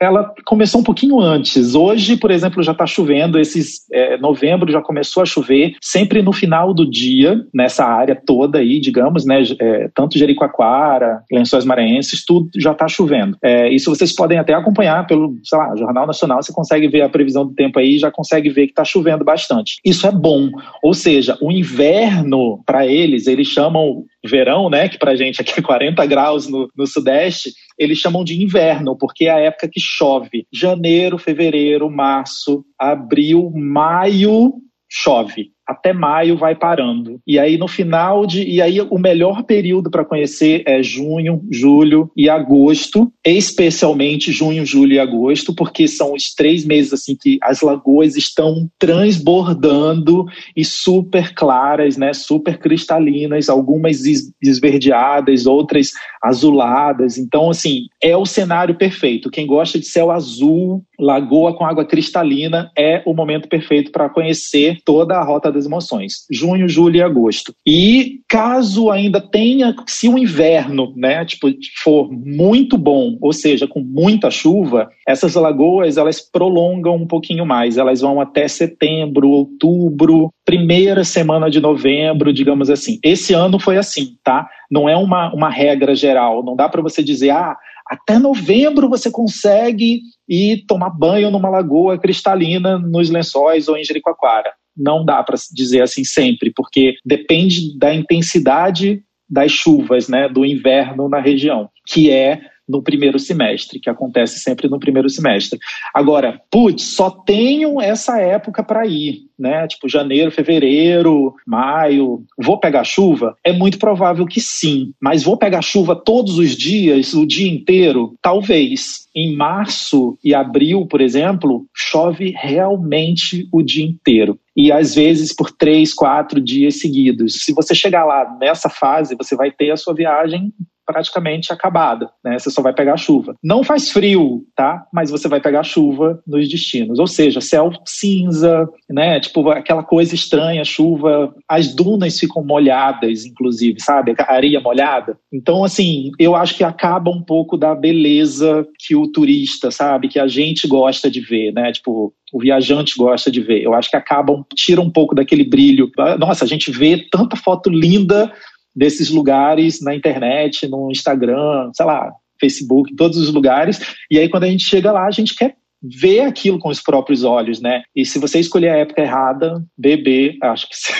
ela 0.00 0.32
começou 0.46 0.80
um 0.80 0.84
pouquinho 0.84 1.18
antes. 1.18 1.74
Hoje, 1.74 2.16
por 2.16 2.30
exemplo, 2.30 2.62
já 2.62 2.70
está 2.70 2.86
chovendo. 2.86 3.36
Esses 3.36 3.80
é, 3.92 4.16
novembro 4.16 4.70
já 4.70 4.80
começou 4.80 5.20
a 5.20 5.26
chover, 5.26 5.74
sempre 5.82 6.22
no 6.22 6.32
final 6.32 6.72
do 6.72 6.88
dia 6.88 7.44
nessa 7.52 7.84
área 7.84 8.14
toda 8.14 8.58
aí, 8.58 8.78
digamos, 8.78 9.26
né, 9.26 9.42
é, 9.60 9.90
tanto 9.92 10.16
Jericoacoara, 10.16 11.24
Lençóis 11.32 11.64
Maranhenses, 11.64 12.24
tudo 12.24 12.48
já 12.56 12.70
está 12.70 12.86
chovendo. 12.86 13.36
É, 13.42 13.68
isso 13.74 13.92
vocês 13.92 14.14
podem 14.14 14.38
até 14.38 14.54
acompanhar 14.54 15.04
pelo, 15.08 15.36
sei 15.42 15.58
lá, 15.58 15.74
Jornal 15.74 16.06
Nacional. 16.06 16.40
Você 16.40 16.52
consegue 16.52 16.86
ver 16.86 17.07
a 17.08 17.10
previsão 17.10 17.46
do 17.46 17.54
tempo 17.54 17.78
aí 17.78 17.98
já 17.98 18.10
consegue 18.10 18.50
ver 18.50 18.66
que 18.66 18.72
está 18.72 18.84
chovendo 18.84 19.24
bastante. 19.24 19.80
Isso 19.84 20.06
é 20.06 20.12
bom. 20.12 20.50
Ou 20.82 20.94
seja, 20.94 21.36
o 21.40 21.50
inverno, 21.50 22.62
para 22.64 22.86
eles, 22.86 23.26
eles 23.26 23.48
chamam 23.48 24.04
verão, 24.24 24.68
né, 24.68 24.88
que 24.88 24.98
para 24.98 25.16
gente 25.16 25.40
aqui 25.40 25.58
é 25.58 25.62
40 25.62 26.04
graus 26.06 26.48
no, 26.48 26.68
no 26.76 26.86
sudeste, 26.86 27.52
eles 27.78 27.98
chamam 27.98 28.24
de 28.24 28.42
inverno, 28.42 28.96
porque 28.96 29.24
é 29.24 29.30
a 29.30 29.40
época 29.40 29.68
que 29.70 29.80
chove. 29.80 30.46
Janeiro, 30.52 31.18
fevereiro, 31.18 31.90
março, 31.90 32.64
abril, 32.78 33.50
maio, 33.54 34.54
chove 34.90 35.52
até 35.68 35.92
maio 35.92 36.36
vai 36.36 36.54
parando. 36.54 37.20
E 37.26 37.38
aí 37.38 37.58
no 37.58 37.68
final 37.68 38.26
de 38.26 38.42
e 38.42 38.62
aí 38.62 38.80
o 38.80 38.98
melhor 38.98 39.42
período 39.42 39.90
para 39.90 40.04
conhecer 40.04 40.62
é 40.66 40.82
junho, 40.82 41.42
julho 41.50 42.10
e 42.16 42.30
agosto, 42.30 43.12
especialmente 43.22 44.32
junho, 44.32 44.64
julho 44.64 44.94
e 44.94 44.98
agosto, 44.98 45.54
porque 45.54 45.86
são 45.86 46.14
os 46.14 46.32
três 46.34 46.64
meses 46.64 46.94
assim 46.94 47.14
que 47.14 47.38
as 47.42 47.60
lagoas 47.60 48.16
estão 48.16 48.68
transbordando 48.78 50.24
e 50.56 50.64
super 50.64 51.34
claras, 51.34 51.98
né, 51.98 52.14
super 52.14 52.58
cristalinas, 52.58 53.50
algumas 53.50 54.02
esverdeadas, 54.42 55.46
outras 55.46 55.92
azuladas. 56.22 57.18
Então 57.18 57.50
assim, 57.50 57.88
é 58.02 58.16
o 58.16 58.24
cenário 58.24 58.74
perfeito. 58.74 59.30
Quem 59.30 59.46
gosta 59.46 59.78
de 59.78 59.84
céu 59.86 60.10
azul, 60.10 60.82
lagoa 60.98 61.54
com 61.54 61.64
água 61.64 61.84
cristalina 61.84 62.70
é 62.76 63.02
o 63.06 63.14
momento 63.14 63.48
perfeito 63.48 63.92
para 63.92 64.08
conhecer 64.08 64.78
toda 64.84 65.16
a 65.16 65.24
rota 65.24 65.52
das 65.52 65.66
emoções, 65.66 66.26
junho, 66.30 66.68
julho 66.68 66.96
e 66.96 67.02
agosto. 67.02 67.54
E 67.66 68.20
caso 68.28 68.90
ainda 68.90 69.20
tenha, 69.20 69.74
se 69.86 70.08
o 70.08 70.18
inverno, 70.18 70.92
né, 70.96 71.24
tipo, 71.24 71.48
for 71.82 72.10
muito 72.10 72.76
bom, 72.76 73.16
ou 73.20 73.32
seja, 73.32 73.66
com 73.66 73.80
muita 73.80 74.30
chuva, 74.30 74.90
essas 75.06 75.34
lagoas 75.34 75.96
elas 75.96 76.20
prolongam 76.20 76.96
um 76.96 77.06
pouquinho 77.06 77.46
mais, 77.46 77.78
elas 77.78 78.00
vão 78.00 78.20
até 78.20 78.48
setembro, 78.48 79.28
outubro, 79.28 80.32
primeira 80.44 81.04
semana 81.04 81.50
de 81.50 81.60
novembro, 81.60 82.32
digamos 82.32 82.70
assim. 82.70 82.98
Esse 83.02 83.34
ano 83.34 83.58
foi 83.60 83.76
assim, 83.76 84.16
tá? 84.24 84.48
Não 84.70 84.88
é 84.88 84.96
uma, 84.96 85.32
uma 85.32 85.48
regra 85.48 85.94
geral, 85.94 86.42
não 86.42 86.56
dá 86.56 86.68
para 86.68 86.82
você 86.82 87.02
dizer, 87.02 87.30
ah, 87.30 87.56
até 87.88 88.18
novembro 88.18 88.88
você 88.88 89.10
consegue 89.10 90.00
ir 90.28 90.64
tomar 90.66 90.90
banho 90.90 91.30
numa 91.30 91.48
lagoa 91.48 91.98
cristalina 91.98 92.78
nos 92.78 93.08
lençóis 93.08 93.68
ou 93.68 93.76
em 93.76 93.84
Jericoacoara. 93.84 94.52
Não 94.76 95.04
dá 95.04 95.22
para 95.22 95.36
dizer 95.52 95.82
assim 95.82 96.04
sempre, 96.04 96.52
porque 96.54 96.94
depende 97.04 97.76
da 97.78 97.94
intensidade 97.94 99.02
das 99.28 99.52
chuvas, 99.52 100.08
né, 100.08 100.28
do 100.28 100.44
inverno 100.44 101.08
na 101.08 101.20
região, 101.20 101.68
que 101.86 102.10
é 102.10 102.40
no 102.68 102.82
primeiro 102.82 103.18
semestre, 103.18 103.80
que 103.80 103.88
acontece 103.88 104.38
sempre 104.38 104.68
no 104.68 104.78
primeiro 104.78 105.08
semestre. 105.08 105.58
Agora, 105.94 106.40
putz, 106.50 106.94
só 106.94 107.10
tenho 107.10 107.80
essa 107.80 108.20
época 108.20 108.62
para 108.62 108.86
ir, 108.86 109.22
né? 109.38 109.66
Tipo 109.66 109.88
janeiro, 109.88 110.30
fevereiro, 110.30 111.34
maio. 111.46 112.24
Vou 112.36 112.58
pegar 112.58 112.84
chuva? 112.84 113.34
É 113.44 113.52
muito 113.52 113.78
provável 113.78 114.26
que 114.26 114.40
sim, 114.40 114.92
mas 115.00 115.22
vou 115.22 115.36
pegar 115.36 115.62
chuva 115.62 115.96
todos 115.96 116.38
os 116.38 116.56
dias, 116.56 117.14
o 117.14 117.26
dia 117.26 117.50
inteiro? 117.50 118.14
Talvez. 118.20 119.08
Em 119.14 119.34
março 119.34 120.16
e 120.22 120.32
abril, 120.34 120.86
por 120.86 121.00
exemplo, 121.00 121.66
chove 121.74 122.32
realmente 122.36 123.48
o 123.52 123.62
dia 123.62 123.84
inteiro 123.84 124.38
e 124.58 124.72
às 124.72 124.92
vezes 124.92 125.32
por 125.32 125.52
três, 125.52 125.94
quatro 125.94 126.40
dias 126.40 126.80
seguidos. 126.80 127.44
Se 127.44 127.52
você 127.52 127.76
chegar 127.76 128.04
lá 128.04 128.36
nessa 128.40 128.68
fase, 128.68 129.14
você 129.14 129.36
vai 129.36 129.52
ter 129.52 129.70
a 129.70 129.76
sua 129.76 129.94
viagem 129.94 130.52
praticamente 130.88 131.52
acabada, 131.52 132.08
né? 132.24 132.38
Você 132.38 132.50
só 132.50 132.62
vai 132.62 132.72
pegar 132.72 132.96
chuva. 132.96 133.34
Não 133.44 133.62
faz 133.62 133.90
frio, 133.90 134.46
tá? 134.56 134.86
Mas 134.90 135.10
você 135.10 135.28
vai 135.28 135.38
pegar 135.38 135.62
chuva 135.62 136.18
nos 136.26 136.48
destinos. 136.48 136.98
Ou 136.98 137.06
seja, 137.06 137.42
céu 137.42 137.70
cinza, 137.86 138.66
né? 138.88 139.20
Tipo 139.20 139.50
aquela 139.50 139.82
coisa 139.82 140.14
estranha, 140.14 140.64
chuva. 140.64 141.34
As 141.46 141.74
dunas 141.74 142.18
ficam 142.18 142.42
molhadas, 142.42 143.26
inclusive, 143.26 143.78
sabe? 143.80 144.14
A 144.18 144.32
areia 144.32 144.60
molhada. 144.60 145.18
Então, 145.30 145.62
assim, 145.62 146.10
eu 146.18 146.34
acho 146.34 146.56
que 146.56 146.64
acaba 146.64 147.10
um 147.10 147.22
pouco 147.22 147.58
da 147.58 147.74
beleza 147.74 148.66
que 148.78 148.96
o 148.96 149.06
turista, 149.08 149.70
sabe? 149.70 150.08
Que 150.08 150.18
a 150.18 150.26
gente 150.26 150.66
gosta 150.66 151.10
de 151.10 151.20
ver, 151.20 151.52
né? 151.52 151.70
Tipo, 151.70 152.14
o 152.32 152.40
viajante 152.40 152.96
gosta 152.96 153.30
de 153.30 153.42
ver. 153.42 153.62
Eu 153.62 153.74
acho 153.74 153.90
que 153.90 153.96
acabam, 153.96 154.42
tira 154.54 154.80
um 154.80 154.90
pouco 154.90 155.14
daquele 155.14 155.44
brilho. 155.44 155.90
Nossa, 156.18 156.46
a 156.46 156.48
gente 156.48 156.70
vê 156.70 157.06
tanta 157.10 157.36
foto 157.36 157.68
linda 157.68 158.32
desses 158.78 159.10
lugares 159.10 159.82
na 159.82 159.92
internet, 159.92 160.68
no 160.68 160.88
Instagram, 160.90 161.70
sei 161.74 161.84
lá, 161.84 162.12
Facebook, 162.40 162.94
todos 162.94 163.18
os 163.18 163.32
lugares. 163.32 163.80
E 164.08 164.18
aí, 164.18 164.28
quando 164.28 164.44
a 164.44 164.48
gente 164.48 164.64
chega 164.64 164.92
lá, 164.92 165.04
a 165.04 165.10
gente 165.10 165.34
quer 165.34 165.56
ver 165.82 166.20
aquilo 166.20 166.60
com 166.60 166.68
os 166.68 166.80
próprios 166.80 167.24
olhos, 167.24 167.60
né? 167.60 167.82
E 167.94 168.06
se 168.06 168.20
você 168.20 168.38
escolher 168.38 168.70
a 168.70 168.76
época 168.76 169.02
errada, 169.02 169.62
bebê, 169.76 170.38
acho 170.42 170.68
que 170.68 170.76
você 170.76 170.92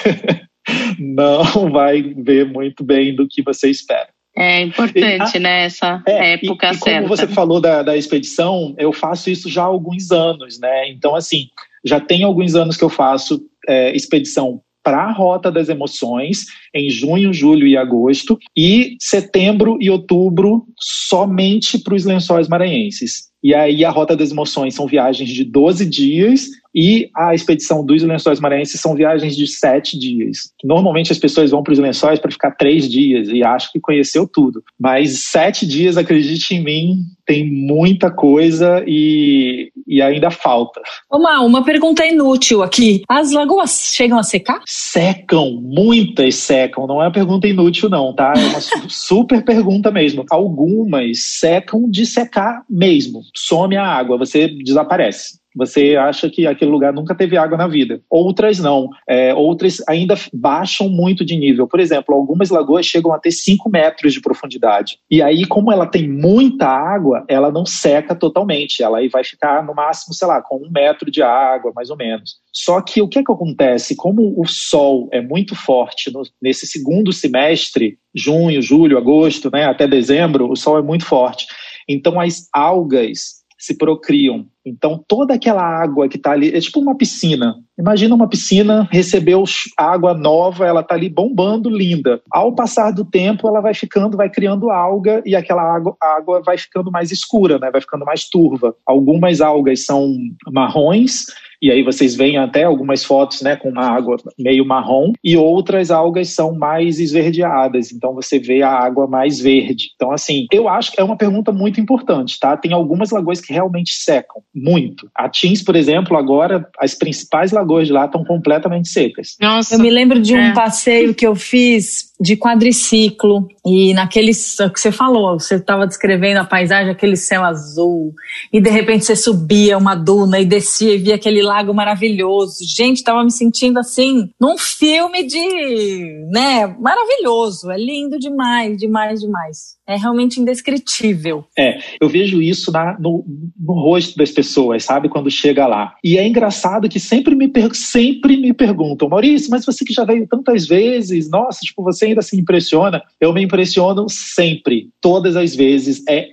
não 0.99 1.71
vai 1.71 2.03
ver 2.03 2.47
muito 2.47 2.83
bem 2.83 3.15
do 3.15 3.29
que 3.29 3.43
você 3.43 3.71
espera. 3.71 4.09
É 4.37 4.61
importante, 4.63 5.37
e, 5.37 5.41
né, 5.41 5.65
essa 5.65 6.03
é, 6.07 6.35
época 6.35 6.69
e, 6.69 6.71
e 6.71 6.75
certa. 6.75 7.03
Como 7.03 7.09
você 7.09 7.27
falou 7.29 7.61
da, 7.61 7.83
da 7.83 7.97
expedição, 7.97 8.75
eu 8.79 8.93
faço 8.93 9.31
isso 9.31 9.49
já 9.49 9.63
há 9.63 9.67
alguns 9.67 10.11
anos, 10.11 10.59
né? 10.61 10.89
Então, 10.91 11.15
assim, 11.15 11.49
já 11.85 12.01
tem 12.01 12.25
alguns 12.25 12.55
anos 12.55 12.77
que 12.77 12.85
eu 12.85 12.89
faço 12.89 13.41
é, 13.69 13.95
expedição 13.97 14.61
para 14.89 15.03
a 15.03 15.13
Rota 15.13 15.53
das 15.53 15.69
Emoções 15.69 16.47
em 16.75 16.89
junho, 16.89 17.31
julho 17.31 17.67
e 17.67 17.77
agosto, 17.77 18.39
e 18.57 18.97
setembro 18.99 19.77
e 19.79 19.91
outubro 19.91 20.65
somente 20.81 21.79
para 21.79 21.95
os 21.95 22.07
lençóis 22.07 22.49
maranhenses. 22.49 23.29
E 23.45 23.55
aí 23.55 23.85
a 23.85 23.91
Rota 23.91 24.17
das 24.17 24.31
Emoções 24.31 24.75
são 24.75 24.87
viagens 24.87 25.29
de 25.29 25.45
12 25.45 25.85
dias 25.85 26.49
e 26.75 27.11
a 27.15 27.35
expedição 27.35 27.85
dos 27.85 28.03
Lençóis 28.03 28.41
Maranhenses 28.41 28.81
são 28.81 28.95
viagens 28.95 29.37
de 29.37 29.47
7 29.47 29.99
dias. 29.99 30.53
Normalmente 30.65 31.13
as 31.13 31.19
pessoas 31.19 31.51
vão 31.51 31.63
para 31.63 31.73
os 31.73 31.79
Lençóis 31.79 32.19
para 32.19 32.31
ficar 32.31 32.53
3 32.53 32.89
dias 32.89 33.29
e 33.29 33.45
acham 33.45 33.71
que 33.73 33.81
conheceu 33.81 34.27
tudo. 34.27 34.63
Mas 34.79 35.21
7 35.31 35.67
dias, 35.67 35.97
acredite 35.97 36.55
em 36.55 36.63
mim, 36.63 37.05
tem 37.27 37.49
muita 37.49 38.11
coisa 38.11 38.83
e, 38.87 39.71
e 39.89 40.03
ainda 40.03 40.31
falta. 40.31 40.81
Uma, 41.11 41.41
uma 41.41 41.65
pergunta 41.65 42.07
inútil 42.07 42.63
aqui. 42.63 43.03
As 43.09 43.33
lagoas 43.33 43.93
chegam 43.95 44.19
a 44.19 44.23
secar? 44.23 44.61
Secam, 44.67 45.59
muitas 45.63 46.35
secam. 46.35 46.87
Não 46.87 47.01
é 47.03 47.07
uma 47.07 47.13
pergunta 47.13 47.49
inútil, 47.49 47.89
não, 47.89 48.15
tá? 48.15 48.35
É 48.37 48.47
uma 48.49 48.61
super 48.89 49.43
pergunta 49.43 49.91
mesmo. 49.91 50.25
Algumas 50.31 51.19
secam 51.23 51.89
de 51.91 52.05
secar 52.05 52.63
mesmo 52.69 53.23
some 53.35 53.77
a 53.77 53.85
água, 53.85 54.19
você 54.19 54.49
desaparece. 54.49 55.38
Você 55.59 55.97
acha 55.97 56.31
que 56.31 56.47
aquele 56.47 56.71
lugar 56.71 56.93
nunca 56.93 57.15
teve 57.15 57.37
água 57.37 57.59
na 57.59 57.67
vida. 57.67 58.01
Outras 58.09 58.61
não. 58.61 58.89
É, 59.09 59.35
outras 59.35 59.83
ainda 59.89 60.15
baixam 60.33 60.89
muito 60.89 61.25
de 61.25 61.37
nível. 61.37 61.67
Por 61.67 61.81
exemplo, 61.81 62.15
algumas 62.15 62.49
lagoas 62.49 62.87
chegam 62.87 63.13
a 63.13 63.19
ter 63.19 63.33
5 63.33 63.69
metros 63.69 64.13
de 64.13 64.21
profundidade. 64.21 64.99
E 65.11 65.21
aí, 65.21 65.45
como 65.45 65.73
ela 65.73 65.87
tem 65.87 66.09
muita 66.09 66.67
água, 66.67 67.25
ela 67.29 67.51
não 67.51 67.67
seca 67.67 68.15
totalmente. 68.15 68.83
Ela 68.83 68.99
aí 68.99 69.09
vai 69.09 69.25
ficar 69.25 69.65
no 69.65 69.75
máximo, 69.75 70.15
sei 70.15 70.29
lá, 70.29 70.41
com 70.41 70.57
um 70.57 70.71
metro 70.71 71.11
de 71.11 71.23
água, 71.23 71.73
mais 71.75 71.91
ou 71.91 71.97
menos. 71.97 72.37
Só 72.53 72.81
que 72.81 73.03
o 73.03 73.09
que, 73.09 73.19
é 73.19 73.25
que 73.25 73.33
acontece? 73.33 73.97
Como 73.97 74.41
o 74.41 74.47
sol 74.47 75.09
é 75.13 75.21
muito 75.21 75.57
forte 75.57 76.13
no, 76.13 76.23
nesse 76.41 76.67
segundo 76.67 77.13
semestre, 77.13 77.99
junho, 78.15 78.63
julho, 78.63 78.99
agosto, 78.99 79.51
né, 79.53 79.65
até 79.65 79.87
dezembro, 79.87 80.51
o 80.51 80.57
sol 80.57 80.79
é 80.79 80.83
muito 80.83 81.05
forte. 81.05 81.47
Então 81.89 82.21
as 82.21 82.49
algas 82.53 83.38
se 83.59 83.77
procriam. 83.77 84.47
Então 84.65 85.03
toda 85.07 85.35
aquela 85.35 85.63
água 85.63 86.09
que 86.09 86.17
está 86.17 86.33
ali 86.33 86.55
é 86.55 86.61
tipo 86.61 86.81
uma 86.81 86.97
piscina. 86.97 87.57
Imagina 87.79 88.15
uma 88.15 88.29
piscina 88.29 88.89
recebeu 88.91 89.45
água 89.77 90.15
nova, 90.15 90.67
ela 90.67 90.81
está 90.81 90.95
ali 90.95 91.09
bombando, 91.09 91.69
linda. 91.71 92.21
Ao 92.31 92.55
passar 92.55 92.93
do 92.93 93.05
tempo, 93.05 93.49
ela 93.49 93.61
vai 93.61 93.75
ficando, 93.75 94.17
vai 94.17 94.29
criando 94.29 94.71
alga 94.71 95.23
e 95.25 95.35
aquela 95.35 95.63
água, 95.63 95.97
água 96.01 96.43
vai 96.43 96.59
ficando 96.59 96.91
mais 96.91 97.11
escura, 97.11 97.59
né? 97.59 97.71
Vai 97.71 97.81
ficando 97.81 98.05
mais 98.05 98.29
turva. 98.29 98.75
Algumas 98.87 99.41
algas 99.41 99.85
são 99.85 100.15
marrons 100.51 101.27
e 101.61 101.71
aí 101.71 101.83
vocês 101.83 102.15
veem 102.15 102.39
até 102.39 102.65
algumas 102.65 103.05
fotos 103.05 103.43
né, 103.43 103.57
com 103.57 103.69
uma 103.69 103.87
água 103.87 104.17
meio 104.39 104.65
marrom, 104.65 105.13
e 105.23 105.37
outras 105.37 105.91
algas 105.91 106.31
são 106.31 106.55
mais 106.55 107.01
esverdeadas, 107.01 107.93
então 107.93 108.15
você 108.15 108.39
vê 108.39 108.63
a 108.63 108.71
água 108.71 109.07
mais 109.07 109.41
verde. 109.41 109.91
Então, 109.95 110.13
assim, 110.13 110.47
eu 110.53 110.69
acho 110.69 110.93
que 110.93 111.01
é 111.01 111.05
uma 111.05 111.17
pergunta 111.17 111.53
muito 111.53 111.81
importante, 111.81 112.39
tá? 112.39 112.57
Tem 112.57 112.73
algumas 112.73 113.11
lagoas 113.11 113.41
que 113.41 113.53
realmente 113.53 113.93
secam 113.95 114.43
muito. 114.55 115.11
A 115.15 115.29
Tins, 115.29 115.63
por 115.63 115.77
exemplo, 115.77 116.17
agora 116.17 116.69
as 116.79 116.95
principais 116.95 117.53
lagoas 117.53 117.87
de 117.87 117.93
lá 117.93 118.05
estão 118.05 118.25
completamente 118.25 118.89
secas. 118.89 119.37
Nossa. 119.41 119.75
Eu 119.75 119.81
me 119.81 119.91
lembro 119.91 120.21
de 120.21 120.35
um 120.35 120.39
é. 120.39 120.53
passeio 120.53 121.15
que 121.15 121.27
eu 121.27 121.35
fiz 121.35 122.09
de 122.21 122.37
quadriciclo 122.37 123.49
e 123.65 123.95
naquele 123.95 124.33
que 124.33 124.81
você 124.81 124.91
falou, 124.91 125.39
você 125.39 125.55
estava 125.55 125.87
descrevendo 125.87 126.41
a 126.41 126.45
paisagem, 126.45 126.91
aquele 126.91 127.17
céu 127.17 127.45
azul 127.45 128.13
e 128.53 128.61
de 128.61 128.69
repente 128.69 129.05
você 129.05 129.15
subia 129.15 129.79
uma 129.79 129.95
duna 129.95 130.41
e 130.41 130.45
descia 130.45 130.95
e 130.95 130.99
via 130.99 131.15
aquele 131.15 131.43
lago 131.49 131.75
maravilhoso. 131.75 132.59
Gente, 132.63 132.99
estava 132.99 133.25
me 133.25 133.31
sentindo 133.31 133.79
assim 133.79 134.31
num 134.41 134.57
filme 134.59 135.27
de, 135.27 136.29
né, 136.31 136.67
maravilhoso. 136.67 137.71
É 137.71 137.77
lindo 137.77 138.19
demais, 138.19 138.77
demais, 138.79 139.21
demais. 139.21 139.78
É 139.89 139.97
realmente 139.97 140.39
indescritível. 140.39 141.47
É, 141.59 141.79
eu 141.99 142.11
vejo 142.11 142.43
isso 142.43 142.71
na, 142.71 142.99
no, 143.01 143.25
no 143.59 143.73
rosto 143.73 144.19
das 144.19 144.31
pessoas, 144.31 144.85
sabe, 144.85 145.09
quando 145.09 145.31
chega 145.31 145.67
lá. 145.67 145.95
E 146.05 146.19
é 146.19 146.29
engraçado 146.29 146.89
que 146.91 147.01
sempre 147.01 147.35
me 147.35 147.51
sempre 147.73 148.37
me 148.37 148.53
perguntam, 148.53 149.09
Maurício, 149.09 149.51
mas 149.51 149.65
você 149.65 149.85
que 149.87 149.95
já 149.95 150.05
veio 150.05 150.29
tantas 150.29 150.67
vezes, 150.67 151.31
nossa, 151.31 151.61
tipo, 151.61 151.83
você 151.83 152.05
ainda 152.05 152.21
se 152.21 152.39
impressiona? 152.39 153.03
Eu 153.19 153.33
me 153.33 153.43
impressiono 153.43 154.07
sempre, 154.11 154.91
todas 155.01 155.37
as 155.37 155.57
vezes. 155.57 156.03
É 156.07 156.29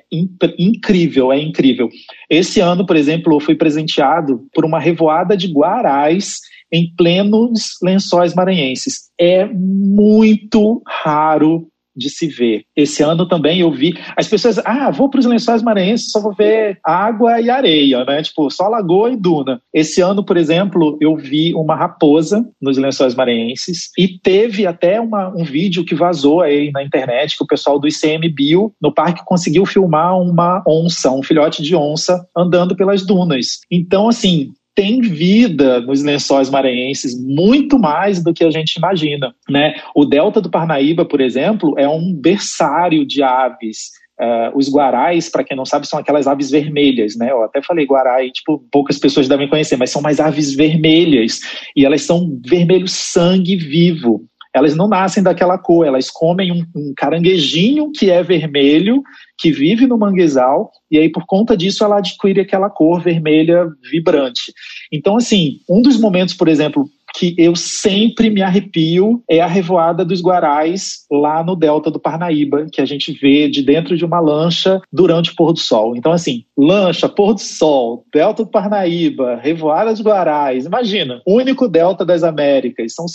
incrível, 0.59 1.31
é 1.31 1.39
incrível. 1.41 1.89
Esse 2.29 2.59
ano, 2.59 2.85
por 2.85 2.97
exemplo, 2.97 3.33
eu 3.33 3.39
fui 3.39 3.55
presenteado 3.55 4.45
por 4.53 4.65
uma 4.65 4.79
revoada 4.79 5.37
de 5.37 5.47
guarais 5.47 6.39
em 6.71 6.93
plenos 6.97 7.77
lençóis 7.81 8.33
maranhenses. 8.33 9.09
É 9.19 9.45
muito 9.45 10.81
raro 10.85 11.67
de 11.95 12.09
se 12.09 12.27
ver. 12.27 12.63
Esse 12.75 13.03
ano 13.03 13.27
também 13.27 13.59
eu 13.59 13.71
vi 13.71 13.97
as 14.15 14.27
pessoas, 14.27 14.59
ah, 14.65 14.91
vou 14.91 15.09
para 15.09 15.19
os 15.19 15.25
lençóis 15.25 15.61
maranhenses, 15.61 16.11
só 16.11 16.19
vou 16.19 16.33
ver 16.33 16.79
água 16.83 17.39
e 17.41 17.49
areia, 17.49 18.03
né? 18.05 18.21
Tipo, 18.21 18.49
só 18.49 18.67
lagoa 18.67 19.11
e 19.11 19.15
duna. 19.15 19.61
Esse 19.73 20.01
ano, 20.01 20.23
por 20.23 20.37
exemplo, 20.37 20.97
eu 20.99 21.15
vi 21.15 21.53
uma 21.53 21.75
raposa 21.75 22.45
nos 22.61 22.77
lençóis 22.77 23.15
maranhenses 23.15 23.89
e 23.97 24.19
teve 24.19 24.65
até 24.65 24.99
uma, 24.99 25.29
um 25.29 25.43
vídeo 25.43 25.85
que 25.85 25.95
vazou 25.95 26.41
aí 26.41 26.71
na 26.71 26.83
internet 26.83 27.37
que 27.37 27.43
o 27.43 27.47
pessoal 27.47 27.79
do 27.79 27.87
ICMBio 27.87 28.73
no 28.81 28.93
parque 28.93 29.23
conseguiu 29.25 29.65
filmar 29.65 30.19
uma 30.19 30.63
onça, 30.67 31.11
um 31.11 31.23
filhote 31.23 31.61
de 31.61 31.75
onça 31.75 32.25
andando 32.35 32.75
pelas 32.75 33.05
dunas. 33.05 33.59
Então, 33.71 34.09
assim, 34.09 34.51
tem 34.75 34.99
vida 34.99 35.79
nos 35.79 36.03
lençóis 36.03 36.49
maranhenses 36.49 37.17
muito 37.17 37.79
mais 37.79 38.21
do 38.21 38.33
que 38.33 38.43
a 38.43 38.51
gente 38.51 38.75
imagina, 38.75 39.33
né? 39.49 39.75
O 39.95 40.05
delta 40.05 40.41
do 40.41 40.51
Parnaíba, 40.51 41.05
por 41.05 41.21
exemplo, 41.21 41.73
é 41.77 41.87
um 41.87 42.13
berçário 42.13 43.05
de 43.05 43.23
aves. 43.23 43.91
Uh, 44.17 44.57
os 44.57 44.73
guarais, 44.73 45.27
para 45.27 45.43
quem 45.43 45.57
não 45.57 45.65
sabe, 45.65 45.85
são 45.85 45.99
aquelas 45.99 46.25
aves 46.25 46.49
vermelhas, 46.49 47.17
né? 47.17 47.31
Eu 47.31 47.43
até 47.43 47.61
falei 47.61 47.85
guarai, 47.85 48.31
tipo, 48.31 48.63
poucas 48.71 48.97
pessoas 48.97 49.27
devem 49.27 49.49
conhecer, 49.49 49.75
mas 49.75 49.89
são 49.89 50.01
mais 50.01 50.19
aves 50.19 50.53
vermelhas 50.53 51.39
e 51.75 51.85
elas 51.85 52.03
são 52.03 52.39
vermelho 52.45 52.87
sangue 52.87 53.57
vivo 53.57 54.25
elas 54.55 54.73
não 54.73 54.87
nascem 54.87 55.21
daquela 55.21 55.57
cor, 55.57 55.85
elas 55.85 56.09
comem 56.09 56.49
um, 56.49 56.65
um, 56.73 56.93
caranguejinho 56.95 57.91
que 57.91 58.09
é 58.09 58.23
vermelho, 58.23 59.03
que 59.37 59.51
vive 59.51 59.85
no 59.85 59.97
manguezal, 59.97 60.71
e 60.89 60.97
aí 60.97 61.09
por 61.09 61.25
conta 61.25 61.57
disso 61.57 61.83
ela 61.83 61.97
adquire 61.97 62.39
aquela 62.39 62.69
cor 62.69 63.01
vermelha 63.01 63.67
vibrante. 63.91 64.53
Então, 64.89 65.17
assim, 65.17 65.59
um 65.69 65.81
dos 65.81 65.99
momentos, 65.99 66.33
por 66.33 66.47
exemplo, 66.47 66.89
que 67.17 67.35
eu 67.37 67.53
sempre 67.53 68.29
me 68.29 68.41
arrepio 68.41 69.21
é 69.29 69.41
a 69.41 69.47
revoada 69.47 70.05
dos 70.05 70.21
guarais 70.21 71.05
lá 71.11 71.43
no 71.43 71.55
delta 71.55 71.91
do 71.91 71.99
Parnaíba, 71.99 72.67
que 72.71 72.79
a 72.79 72.85
gente 72.85 73.11
vê 73.11 73.49
de 73.49 73.61
dentro 73.61 73.97
de 73.97 74.05
uma 74.05 74.21
lancha 74.21 74.81
durante 74.91 75.31
o 75.31 75.35
pôr 75.35 75.51
do 75.51 75.59
sol. 75.59 75.97
Então, 75.97 76.13
assim, 76.13 76.45
lancha, 76.57 77.09
pôr 77.09 77.33
do 77.33 77.41
sol, 77.41 78.05
delta 78.13 78.45
do 78.45 78.49
Parnaíba, 78.49 79.35
revoada 79.35 79.91
dos 79.91 80.01
guarais, 80.01 80.65
imagina, 80.65 81.21
único 81.27 81.67
delta 81.67 82.05
das 82.05 82.23
Américas, 82.23 82.93
são, 82.93 83.05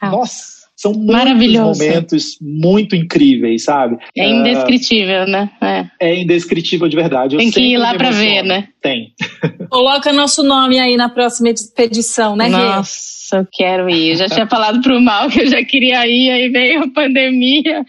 ah. 0.00 0.10
nossa, 0.10 0.57
são 0.78 0.92
muitos 0.92 1.58
momentos 1.58 2.38
muito 2.40 2.94
incríveis, 2.94 3.64
sabe? 3.64 3.98
É 4.16 4.30
indescritível, 4.30 5.26
né? 5.26 5.50
É. 5.60 5.86
é. 6.00 6.20
indescritível 6.20 6.88
de 6.88 6.94
verdade. 6.94 7.34
Eu 7.34 7.40
Tem 7.40 7.50
que 7.50 7.60
ir 7.60 7.76
lá 7.76 7.94
para 7.94 8.12
ver, 8.12 8.44
né? 8.44 8.68
Tem. 8.80 9.12
Coloca 9.68 10.12
nosso 10.12 10.44
nome 10.44 10.78
aí 10.78 10.96
na 10.96 11.08
próxima 11.08 11.50
expedição, 11.50 12.36
né, 12.36 12.48
Nossa 12.48 13.17
eu 13.36 13.46
quero 13.50 13.88
ir. 13.88 14.10
Eu 14.10 14.16
já 14.16 14.28
tinha 14.28 14.46
falado 14.46 14.80
pro 14.80 15.00
Mal 15.00 15.28
que 15.28 15.42
eu 15.42 15.46
já 15.46 15.62
queria 15.64 16.06
ir, 16.06 16.30
aí 16.30 16.48
veio 16.48 16.84
a 16.84 16.88
pandemia. 16.88 17.84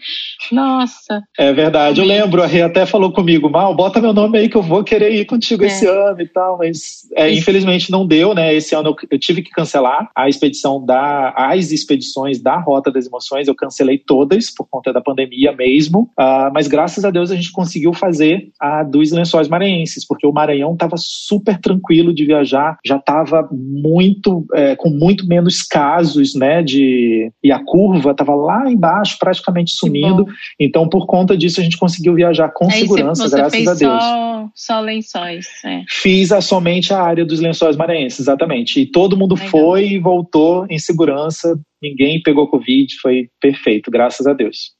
Nossa. 0.52 1.22
É 1.38 1.52
verdade, 1.52 2.00
eu 2.00 2.06
lembro, 2.06 2.42
a 2.42 2.46
Rê 2.46 2.62
até 2.62 2.84
falou 2.86 3.12
comigo, 3.12 3.48
Mal, 3.48 3.74
bota 3.74 4.00
meu 4.00 4.12
nome 4.12 4.38
aí 4.38 4.48
que 4.48 4.56
eu 4.56 4.62
vou 4.62 4.84
querer 4.84 5.12
ir 5.12 5.24
contigo 5.24 5.64
é. 5.64 5.66
esse 5.66 5.86
ano 5.86 6.20
e 6.20 6.26
tal, 6.26 6.58
mas 6.58 7.08
é, 7.16 7.30
infelizmente 7.32 7.90
não 7.90 8.06
deu, 8.06 8.34
né? 8.34 8.54
Esse 8.54 8.74
ano 8.74 8.90
eu, 8.90 8.96
eu, 9.10 9.18
tive 9.18 9.42
que 9.42 9.50
cancelar 9.50 10.10
a 10.14 10.28
expedição 10.28 10.84
da, 10.84 11.32
as 11.36 11.70
expedições 11.72 12.40
da 12.40 12.58
Rota 12.58 12.90
das 12.90 13.06
Emoções, 13.06 13.48
eu 13.48 13.54
cancelei 13.54 13.98
todas 13.98 14.50
por 14.50 14.66
conta 14.68 14.92
da 14.92 15.00
pandemia 15.00 15.52
mesmo, 15.52 16.10
uh, 16.18 16.52
mas 16.52 16.68
graças 16.68 17.04
a 17.04 17.10
Deus 17.10 17.30
a 17.30 17.36
gente 17.36 17.52
conseguiu 17.52 17.92
fazer 17.92 18.50
a 18.60 18.82
dos 18.82 19.12
lençóis 19.12 19.48
maranhenses, 19.48 20.06
porque 20.06 20.26
o 20.26 20.32
Maranhão 20.32 20.72
estava 20.72 20.96
super 20.96 21.58
tranquilo 21.58 22.12
de 22.12 22.24
viajar, 22.24 22.78
já 22.84 22.96
estava 22.96 23.48
muito, 23.50 24.46
é, 24.54 24.76
com 24.76 24.90
muito 24.90 25.26
menos 25.30 25.62
casos, 25.62 26.34
né, 26.34 26.60
de 26.60 27.30
e 27.42 27.52
a 27.52 27.64
curva 27.64 28.10
estava 28.10 28.34
lá 28.34 28.68
embaixo, 28.68 29.16
praticamente 29.16 29.70
sumindo. 29.72 30.26
Então, 30.58 30.88
por 30.88 31.06
conta 31.06 31.36
disso, 31.36 31.60
a 31.60 31.62
gente 31.62 31.78
conseguiu 31.78 32.14
viajar 32.14 32.48
com 32.48 32.64
Aí 32.64 32.80
segurança, 32.80 33.22
você, 33.22 33.28
você 33.28 33.36
graças 33.36 33.68
a 33.68 33.74
Deus. 33.74 34.02
Só, 34.02 34.48
só 34.54 34.80
lençóis. 34.80 35.46
É. 35.64 35.84
Fiz 35.88 36.32
a, 36.32 36.40
somente 36.40 36.92
a 36.92 37.00
área 37.00 37.24
dos 37.24 37.38
lençóis 37.38 37.76
maranhenses, 37.76 38.18
exatamente. 38.20 38.80
E 38.80 38.86
todo 38.86 39.16
mundo 39.16 39.36
Legal. 39.36 39.50
foi 39.50 39.88
e 39.90 39.98
voltou 40.00 40.66
em 40.68 40.78
segurança. 40.78 41.56
Ninguém 41.80 42.20
pegou 42.20 42.48
Covid, 42.48 42.92
foi 43.00 43.28
perfeito, 43.40 43.88
graças 43.88 44.26
a 44.26 44.32
Deus. 44.32 44.79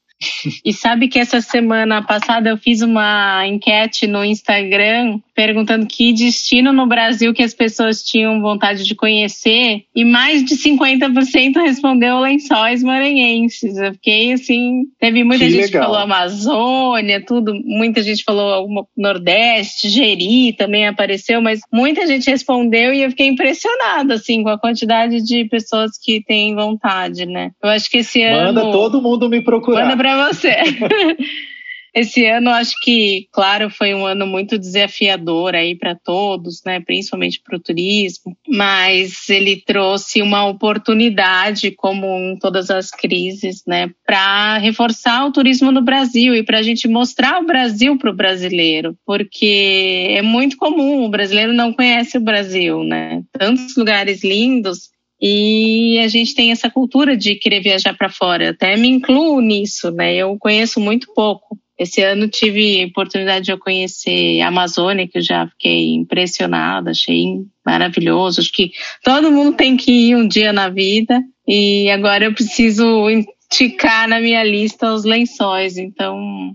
E 0.64 0.72
sabe 0.72 1.08
que 1.08 1.18
essa 1.18 1.40
semana 1.40 2.02
passada 2.02 2.50
eu 2.50 2.56
fiz 2.56 2.82
uma 2.82 3.46
enquete 3.46 4.06
no 4.06 4.24
Instagram 4.24 5.18
perguntando 5.34 5.86
que 5.86 6.12
destino 6.12 6.72
no 6.72 6.86
Brasil 6.86 7.32
que 7.32 7.42
as 7.42 7.54
pessoas 7.54 8.02
tinham 8.02 8.42
vontade 8.42 8.84
de 8.84 8.94
conhecer 8.94 9.84
e 9.96 10.04
mais 10.04 10.44
de 10.44 10.54
50% 10.54 11.56
respondeu 11.62 12.18
lençóis 12.18 12.82
maranhenses. 12.82 13.78
Eu 13.78 13.94
fiquei 13.94 14.32
assim, 14.32 14.82
teve 14.98 15.24
muita 15.24 15.46
que 15.46 15.50
gente 15.50 15.72
legal. 15.72 15.80
que 15.80 15.86
falou 15.86 16.02
Amazônia, 16.02 17.24
tudo, 17.24 17.54
muita 17.64 18.02
gente 18.02 18.22
falou 18.22 18.68
Nordeste, 18.96 19.88
Jeri 19.88 20.52
também 20.52 20.86
apareceu, 20.86 21.40
mas 21.40 21.60
muita 21.72 22.06
gente 22.06 22.30
respondeu 22.30 22.92
e 22.92 23.02
eu 23.02 23.10
fiquei 23.10 23.26
impressionada 23.26 24.14
assim 24.14 24.42
com 24.42 24.50
a 24.50 24.58
quantidade 24.58 25.22
de 25.22 25.46
pessoas 25.46 25.92
que 25.98 26.22
têm 26.22 26.54
vontade, 26.54 27.24
né? 27.24 27.50
Eu 27.62 27.70
acho 27.70 27.90
que 27.90 27.98
esse 27.98 28.22
ano 28.22 28.52
Manda 28.52 28.72
todo 28.72 29.00
mundo 29.00 29.28
me 29.28 29.42
procurar. 29.42 29.84
Manda 29.84 29.96
pra 29.96 30.09
você. 30.16 30.56
Esse 31.92 32.24
ano, 32.24 32.50
acho 32.50 32.74
que, 32.82 33.26
claro, 33.32 33.68
foi 33.68 33.94
um 33.94 34.06
ano 34.06 34.24
muito 34.24 34.56
desafiador 34.56 35.56
aí 35.56 35.74
para 35.74 35.96
todos, 35.96 36.62
né? 36.64 36.78
Principalmente 36.80 37.40
para 37.42 37.56
o 37.56 37.60
turismo, 37.60 38.36
mas 38.48 39.28
ele 39.28 39.56
trouxe 39.56 40.22
uma 40.22 40.46
oportunidade, 40.46 41.72
como 41.72 42.06
em 42.06 42.38
todas 42.38 42.70
as 42.70 42.90
crises, 42.90 43.64
né? 43.66 43.90
Para 44.06 44.58
reforçar 44.58 45.26
o 45.26 45.32
turismo 45.32 45.72
no 45.72 45.82
Brasil 45.82 46.34
e 46.34 46.44
para 46.44 46.58
a 46.58 46.62
gente 46.62 46.86
mostrar 46.86 47.42
o 47.42 47.46
Brasil 47.46 47.98
para 47.98 48.10
o 48.10 48.16
brasileiro, 48.16 48.96
porque 49.04 50.06
é 50.10 50.22
muito 50.22 50.56
comum 50.56 51.04
o 51.04 51.10
brasileiro 51.10 51.52
não 51.52 51.72
conhece 51.72 52.16
o 52.16 52.22
Brasil, 52.22 52.84
né? 52.84 53.22
Tantos 53.36 53.76
lugares 53.76 54.22
lindos 54.22 54.90
e 55.20 55.98
a 55.98 56.08
gente 56.08 56.34
tem 56.34 56.50
essa 56.50 56.70
cultura 56.70 57.16
de 57.16 57.34
querer 57.34 57.60
viajar 57.60 57.94
para 57.94 58.08
fora. 58.08 58.50
Até 58.50 58.76
me 58.76 58.88
incluo 58.88 59.40
nisso, 59.40 59.90
né? 59.90 60.14
Eu 60.14 60.36
conheço 60.38 60.80
muito 60.80 61.12
pouco. 61.14 61.58
Esse 61.78 62.02
ano 62.02 62.28
tive 62.28 62.82
a 62.82 62.86
oportunidade 62.86 63.46
de 63.46 63.52
eu 63.52 63.58
conhecer 63.58 64.40
a 64.40 64.48
Amazônia, 64.48 65.08
que 65.08 65.18
eu 65.18 65.22
já 65.22 65.46
fiquei 65.46 65.94
impressionada, 65.94 66.90
achei 66.90 67.42
maravilhoso. 67.64 68.40
Acho 68.40 68.52
que 68.52 68.72
todo 69.02 69.32
mundo 69.32 69.56
tem 69.56 69.76
que 69.76 69.90
ir 69.90 70.16
um 70.16 70.26
dia 70.26 70.52
na 70.52 70.68
vida. 70.68 71.22
E 71.46 71.90
agora 71.90 72.24
eu 72.24 72.34
preciso 72.34 73.08
esticar 73.50 74.08
na 74.08 74.20
minha 74.20 74.44
lista 74.44 74.92
os 74.92 75.04
lençóis. 75.04 75.76
Então, 75.76 76.52